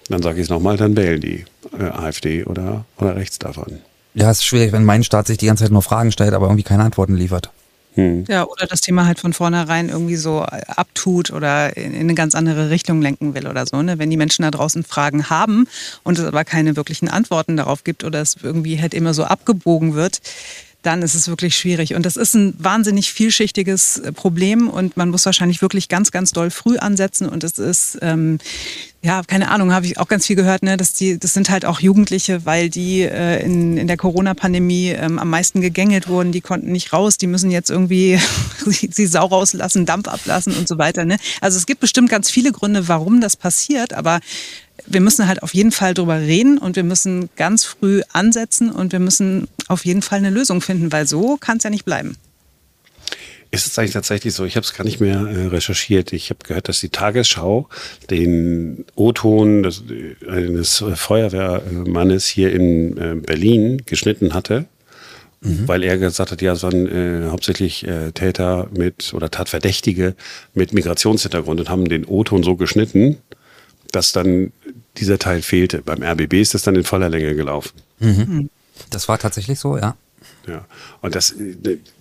dann 0.09 0.23
sage 0.23 0.39
ich 0.39 0.45
es 0.45 0.51
nochmal, 0.51 0.77
dann 0.77 0.97
wählen 0.97 1.21
die 1.21 1.45
äh, 1.77 1.83
AfD 1.83 2.45
oder, 2.45 2.85
oder 2.97 3.17
rechts 3.17 3.39
davon. 3.39 3.81
Ja, 4.15 4.31
es 4.31 4.39
ist 4.39 4.45
schwierig, 4.45 4.73
wenn 4.73 4.85
mein 4.85 5.05
Staat 5.05 5.27
sich 5.27 5.39
die 5.39 5.47
ganze 5.47 5.65
Zeit 5.65 5.73
nur 5.73 5.83
Fragen 5.83 6.13
stellt, 6.13 6.35
aber 6.35 6.47
irgendwie 6.47 6.65
keine 6.65 6.83
Antworten 6.85 7.15
liefert. 7.15 7.51
Hm. 7.95 8.25
Ja, 8.29 8.45
oder 8.45 8.67
das 8.67 8.81
Thema 8.81 9.07
halt 9.07 9.19
von 9.19 9.33
vornherein 9.33 9.89
irgendwie 9.89 10.17
so 10.17 10.43
abtut 10.43 11.33
oder 11.33 11.77
in, 11.77 11.95
eine 11.95 12.15
ganz 12.15 12.37
andere 12.37 12.71
Richtung 12.71 13.03
lenken 13.03 13.35
will 13.35 13.49
oder 13.49 13.67
so. 13.67 13.83
Ne? 13.83 13.99
Wenn 13.99 14.11
die 14.11 14.17
Menschen 14.17 14.43
da 14.43 14.51
draußen 14.51 14.85
Fragen 14.85 15.29
haben 15.29 15.67
und 16.05 16.19
es 16.19 16.25
aber 16.25 16.45
keine 16.45 16.77
wirklichen 16.77 17.09
Antworten 17.09 17.57
darauf 17.57 17.83
gibt 17.83 18.05
oder 18.05 18.21
es 18.21 18.37
irgendwie 18.43 18.81
halt 18.81 18.95
immer 18.95 19.13
so 19.13 19.25
abgebogen 19.25 19.95
wird, 19.95 20.21
dann 20.83 21.03
ist 21.03 21.15
es 21.15 21.29
wirklich 21.29 21.57
schwierig. 21.57 21.95
Und 21.95 22.07
das 22.07 22.17
ist 22.17 22.35
ein 22.35 22.55
wahnsinnig 22.59 23.13
vielschichtiges 23.13 23.99
äh, 23.99 24.13
Problem 24.13 24.69
und 24.69 24.97
man 24.97 25.11
muss 25.11 25.27
wahrscheinlich 25.27 25.61
wirklich 25.63 25.89
ganz, 25.89 26.11
ganz 26.11 26.33
doll 26.33 26.51
früh 26.51 26.79
ansetzen. 26.79 27.29
Und 27.29 27.45
es 27.45 27.59
ist, 27.59 27.99
ähm, 28.01 28.39
ja, 29.03 29.23
keine 29.27 29.51
Ahnung, 29.51 29.73
habe 29.73 29.87
ich 29.87 29.99
auch 29.99 30.09
ganz 30.09 30.27
viel 30.27 30.37
gehört, 30.37 30.63
ne, 30.63 30.77
dass 30.77 30.95
die, 30.95 31.19
das 31.19 31.35
sind 31.35 31.51
halt 31.51 31.65
auch 31.65 31.81
Jugendliche, 31.81 32.47
weil 32.47 32.71
die 32.71 33.03
äh, 33.03 33.43
in, 33.45 33.77
in 33.77 33.87
der 33.87 33.97
Corona-Pandemie 33.97 34.91
ähm, 34.91 35.19
am 35.19 35.29
meisten 35.29 35.61
gegängelt 35.61 36.09
wurden, 36.09 36.33
die 36.33 36.41
konnten 36.41 36.73
nicht 36.73 36.93
raus, 36.93 37.19
die 37.19 37.27
müssen 37.27 37.51
jetzt 37.51 37.71
irgendwie 37.71 38.19
sie 38.67 39.07
Sau 39.07 39.27
rauslassen, 39.27 39.87
Dampf 39.87 40.09
ablassen 40.09 40.55
und 40.55 40.67
so 40.67 40.79
weiter. 40.79 41.05
Ne? 41.05 41.19
Also 41.41 41.59
es 41.59 41.67
gibt 41.67 41.81
bestimmt 41.81 42.09
ganz 42.09 42.31
viele 42.31 42.53
Gründe, 42.53 42.89
warum 42.89 43.21
das 43.21 43.37
passiert, 43.37 43.93
aber 43.93 44.21
wir 44.87 45.01
müssen 45.01 45.27
halt 45.27 45.43
auf 45.43 45.55
jeden 45.55 45.73
Fall 45.73 45.95
drüber 45.95 46.19
reden 46.19 46.59
und 46.59 46.77
wir 46.77 46.85
müssen 46.85 47.29
ganz 47.37 47.65
früh 47.65 48.03
ansetzen 48.13 48.71
und 48.71 48.93
wir 48.93 49.01
müssen 49.01 49.49
auf 49.69 49.85
jeden 49.85 50.03
Fall 50.03 50.19
eine 50.19 50.31
Lösung 50.31 50.61
finden, 50.61 50.93
weil 50.93 51.07
so 51.07 51.37
kann 51.37 51.59
es 51.59 51.65
ja 51.65 51.71
nicht 51.71 51.85
bleiben. 51.85 52.17
Ist 53.53 53.67
es 53.67 53.79
eigentlich 53.79 53.93
tatsächlich 53.93 54.33
so? 54.33 54.45
Ich 54.45 54.55
habe 54.55 54.65
es 54.65 54.75
gar 54.75 54.85
nicht 54.85 55.01
mehr 55.01 55.19
äh, 55.23 55.47
recherchiert. 55.47 56.13
Ich 56.13 56.31
habe 56.31 56.39
gehört, 56.47 56.69
dass 56.69 56.79
die 56.79 56.91
Tagesschau 56.91 57.69
den 58.09 58.85
O-Ton 58.95 59.65
des, 59.65 59.83
eines 60.29 60.85
Feuerwehrmannes 60.95 62.27
hier 62.27 62.53
in 62.53 62.97
äh, 62.97 63.15
Berlin 63.17 63.83
geschnitten 63.87 64.35
hatte. 64.35 64.67
Mhm. 65.41 65.67
Weil 65.67 65.83
er 65.83 65.99
gesagt 65.99 66.31
hat, 66.31 66.43
ja, 66.43 66.53
es 66.53 66.63
waren 66.63 66.87
äh, 66.87 67.29
hauptsächlich 67.31 67.87
äh, 67.89 68.13
Täter 68.13 68.69
mit 68.77 69.15
oder 69.15 69.31
Tatverdächtige 69.31 70.15
mit 70.55 70.73
Migrationshintergrund 70.73 71.61
und 71.61 71.69
haben 71.69 71.89
den 71.89 72.05
O-Ton 72.05 72.45
so 72.45 72.55
geschnitten, 72.55 73.19
dass 73.93 74.13
dann 74.13 74.53
dieser 74.97 75.19
Teil 75.19 75.43
fehlte. 75.43 75.83
Beim 75.83 76.03
RBB 76.03 76.35
ist 76.35 76.55
das 76.55 76.63
dann 76.63 76.77
in 76.77 76.85
voller 76.85 77.09
Länge 77.09 77.35
gelaufen. 77.35 77.73
Mhm. 77.99 78.51
Das 78.91 79.09
war 79.09 79.19
tatsächlich 79.19 79.59
so, 79.59 79.77
ja. 79.77 79.97
Ja, 80.47 80.65
und 81.03 81.15
das, 81.15 81.35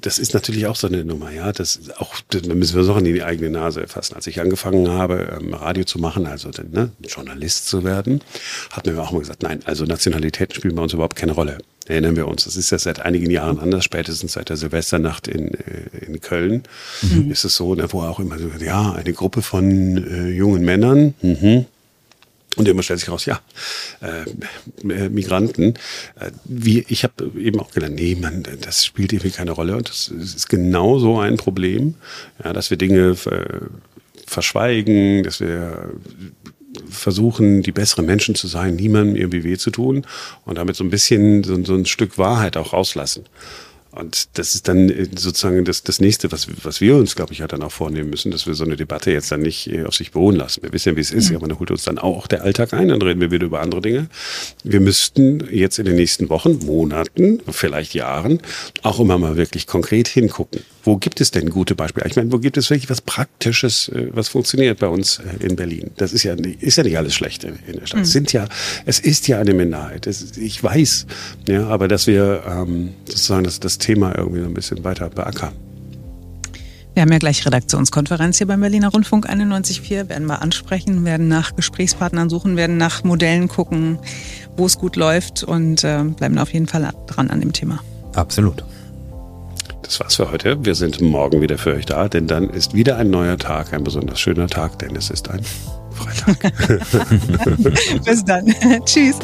das 0.02 0.18
ist 0.18 0.34
natürlich 0.34 0.66
auch 0.68 0.76
so 0.76 0.88
eine 0.88 1.04
Nummer, 1.04 1.32
ja. 1.32 1.52
Das 1.52 1.80
auch, 1.98 2.16
da 2.30 2.40
müssen 2.54 2.76
wir 2.76 2.84
so 2.84 2.96
in 2.96 3.04
die 3.06 3.24
eigene 3.24 3.50
Nase 3.50 3.88
fassen. 3.88 4.16
Als 4.16 4.28
ich 4.28 4.40
angefangen 4.40 4.90
habe, 4.90 5.38
ähm, 5.40 5.54
Radio 5.54 5.84
zu 5.84 6.00
machen, 6.00 6.26
also 6.26 6.50
ne, 6.72 6.92
Journalist 7.06 7.68
zu 7.68 7.84
werden, 7.84 8.22
hat 8.72 8.86
mir 8.86 8.98
auch 8.98 9.12
mal 9.12 9.20
gesagt, 9.20 9.44
nein, 9.44 9.60
also 9.66 9.84
Nationalitäten 9.86 10.56
spielen 10.56 10.76
bei 10.76 10.82
uns 10.82 10.94
überhaupt 10.94 11.18
keine 11.18 11.34
Rolle. 11.34 11.60
Erinnern 11.88 12.16
wir 12.16 12.28
uns, 12.28 12.46
das 12.46 12.56
ist 12.56 12.70
ja 12.70 12.78
seit 12.78 13.02
einigen 13.02 13.30
Jahren 13.30 13.60
anders, 13.60 13.84
spätestens 13.84 14.34
seit 14.34 14.50
der 14.50 14.58
Silvesternacht 14.58 15.28
in, 15.28 15.54
äh, 15.56 16.06
in 16.06 16.22
Köln 16.22 16.64
mhm. 17.02 17.32
ist 17.32 17.44
es 17.44 17.56
so, 17.56 17.76
ne, 17.76 17.88
wo 17.92 18.02
auch 18.02 18.20
immer 18.20 18.38
so, 18.38 18.50
ja, 18.60 18.94
eine 18.94 19.12
Gruppe 19.14 19.42
von 19.42 19.98
äh, 19.98 20.30
jungen 20.30 20.64
Männern, 20.64 21.14
mhm, 21.22 21.66
und 22.60 22.68
immer 22.68 22.84
stellt 22.84 23.00
sich 23.00 23.10
raus, 23.10 23.26
ja, 23.26 23.40
äh, 24.02 25.08
Migranten. 25.08 25.76
Äh, 26.20 26.32
wie, 26.44 26.86
ich 26.90 27.06
habe 27.06 27.32
eben 27.40 27.58
auch 27.62 27.72
gedacht, 27.72 27.94
nee, 27.94 28.18
man, 28.20 28.44
das 28.60 28.86
spielt 28.86 29.14
irgendwie 29.14 29.32
keine 29.32 29.52
Rolle. 29.52 29.78
Und 29.78 29.88
das 29.88 30.10
ist 30.10 30.50
genau 30.50 31.00
so 31.00 31.20
ein 31.20 31.38
Problem, 31.38 31.96
ja, 32.44 32.52
dass 32.52 32.70
wir 32.70 32.76
Dinge 32.76 33.16
äh, 33.32 33.62
verschweigen, 34.28 35.24
dass 35.24 35.40
wir 35.40 35.94
versuchen, 36.90 37.64
die 37.64 37.72
besseren 37.72 38.06
Menschen 38.06 38.36
zu 38.36 38.48
sein, 38.48 38.76
niemandem 38.76 39.16
irgendwie 39.16 39.46
weh 39.46 39.58
zu 39.58 39.72
tun 39.72 40.06
und 40.44 40.58
damit 40.58 40.76
so 40.76 40.84
ein 40.84 40.90
bisschen 40.90 41.46
so, 41.46 41.64
so 41.64 41.76
ein 41.76 41.86
Stück 41.86 42.18
Wahrheit 42.18 42.58
auch 42.58 42.74
rauslassen. 42.74 43.24
Und 43.92 44.38
das 44.38 44.54
ist 44.54 44.68
dann 44.68 44.90
äh, 44.90 45.08
sozusagen 45.16 45.66
das, 45.66 45.84
das 45.84 46.00
nächste, 46.00 46.32
was, 46.32 46.48
was 46.64 46.80
wir 46.80 46.96
uns, 46.96 47.16
glaube 47.16 47.34
ich, 47.34 47.40
ja 47.40 47.48
dann 47.48 47.64
auch 47.64 47.72
vornehmen 47.72 48.10
müssen, 48.10 48.32
dass 48.32 48.46
wir 48.46 48.54
so 48.54 48.64
eine 48.64 48.76
Debatte 48.76 49.12
jetzt 49.12 49.32
dann 49.32 49.42
nicht 49.42 49.68
äh, 49.68 49.84
auf 49.84 49.96
sich 49.96 50.12
beruhen 50.12 50.36
lassen. 50.36 50.62
Wir 50.62 50.72
wissen 50.74 50.90
ja, 50.90 50.96
wie 50.96 51.02
es 51.02 51.12
ist, 51.12 51.32
mhm. 51.32 51.38
aber 51.38 51.48
dann 51.48 51.60
holt 51.60 51.72
uns 51.72 51.84
dann 51.86 51.98
auch 51.98 52.28
der 52.28 52.44
Alltag 52.44 52.74
ein, 52.74 52.90
dann 52.90 53.02
reden 53.02 53.20
wir 53.20 53.32
wieder 53.32 53.48
über 53.48 53.62
andere 53.62 53.82
Dinge. 53.82 54.08
Wir 54.64 54.80
müssten 54.80 55.48
jetzt 55.52 55.80
in 55.80 55.86
den 55.86 55.96
nächsten 55.96 56.30
Wochen, 56.30 56.60
Monaten, 56.66 57.42
vielleicht 57.50 57.96
Jahren 57.96 58.42
auch 58.84 59.00
immer 59.00 59.18
mal 59.18 59.38
wirklich 59.38 59.66
konkret 59.66 60.08
hingucken. 60.08 60.62
Wo 60.84 60.98
gibt 60.98 61.20
es 61.20 61.32
denn 61.32 61.50
gute 61.50 61.76
Beispiele? 61.76 62.08
Ich 62.08 62.16
meine, 62.16 62.32
wo 62.32 62.40
gibt 62.40 62.58
es 62.58 62.70
wirklich 62.70 62.90
was 62.90 63.02
Praktisches, 63.02 63.90
äh, 63.90 64.10
was 64.12 64.30
funktioniert 64.30 64.80
bei 64.80 64.88
uns 64.88 65.20
in 65.40 65.56
Berlin? 65.56 65.92
Das 65.98 66.14
ist 66.14 66.24
ja, 66.24 66.36
ist 66.36 66.78
ja 66.78 66.84
nicht 66.84 66.98
alles 66.98 67.16
schlecht 67.16 67.44
in, 67.44 67.58
in 67.68 67.80
der 67.80 67.88
Stadt. 67.88 68.00
Mhm. 68.00 68.04
Es 68.04 68.12
sind 68.12 68.34
ja, 68.34 68.48
es 68.86 69.00
ist 69.00 69.28
ja 69.28 69.40
eine 69.40 69.56
Minderheit. 69.56 70.06
Das, 70.06 70.38
ich 70.38 70.64
weiß, 70.64 71.08
ja, 71.48 71.68
aber 71.68 71.88
dass 71.88 72.06
wir 72.06 72.44
ähm, 72.48 72.94
sozusagen 73.06 73.44
das, 73.44 73.60
das 73.60 73.79
Thema 73.80 74.18
irgendwie 74.18 74.42
so 74.42 74.46
ein 74.46 74.54
bisschen 74.54 74.84
weiter 74.84 75.10
beackern. 75.10 75.54
Wir 76.94 77.04
haben 77.04 77.12
ja 77.12 77.18
gleich 77.20 77.46
Redaktionskonferenz 77.46 78.40
hier 78.40 78.48
beim 78.48 78.60
Berliner 78.60 78.90
Rundfunk 78.90 79.30
91.4, 79.30 80.10
werden 80.10 80.28
wir 80.28 80.42
ansprechen, 80.42 81.06
werden 81.06 81.28
nach 81.28 81.56
Gesprächspartnern 81.56 82.30
suchen, 82.30 82.58
werden 82.58 82.78
nach 82.78 83.04
Modellen 83.04 83.48
gucken, 83.48 84.00
wo 84.58 84.66
es 84.66 84.78
gut 84.78 84.96
läuft 84.96 85.44
und 85.44 85.84
äh, 85.84 86.04
bleiben 86.04 86.38
auf 86.38 86.52
jeden 86.52 86.68
Fall 86.68 86.92
dran 87.08 87.30
an 87.30 87.40
dem 87.40 87.54
Thema. 87.54 87.80
Absolut. 88.16 88.64
Das 89.84 90.00
war's 90.00 90.16
für 90.16 90.30
heute. 90.30 90.64
Wir 90.66 90.76
sind 90.76 91.00
morgen 91.02 91.42
wieder 91.42 91.58
für 91.58 91.74
euch 91.74 91.86
da, 91.86 92.10
denn 92.10 92.28
dann 92.28 92.50
ist 92.50 92.74
wieder 92.74 92.98
ein 92.98 93.10
neuer 93.10 93.38
Tag, 93.38 93.74
ein 93.74 93.84
besonders 93.84 94.20
schöner 94.20 94.48
Tag, 94.48 94.78
denn 94.80 94.96
es 94.96 95.10
ist 95.10 95.30
ein 95.30 95.42
Freitag. 95.92 96.54
Bis 98.06 98.26
dann. 98.26 98.54
Tschüss. 98.86 99.18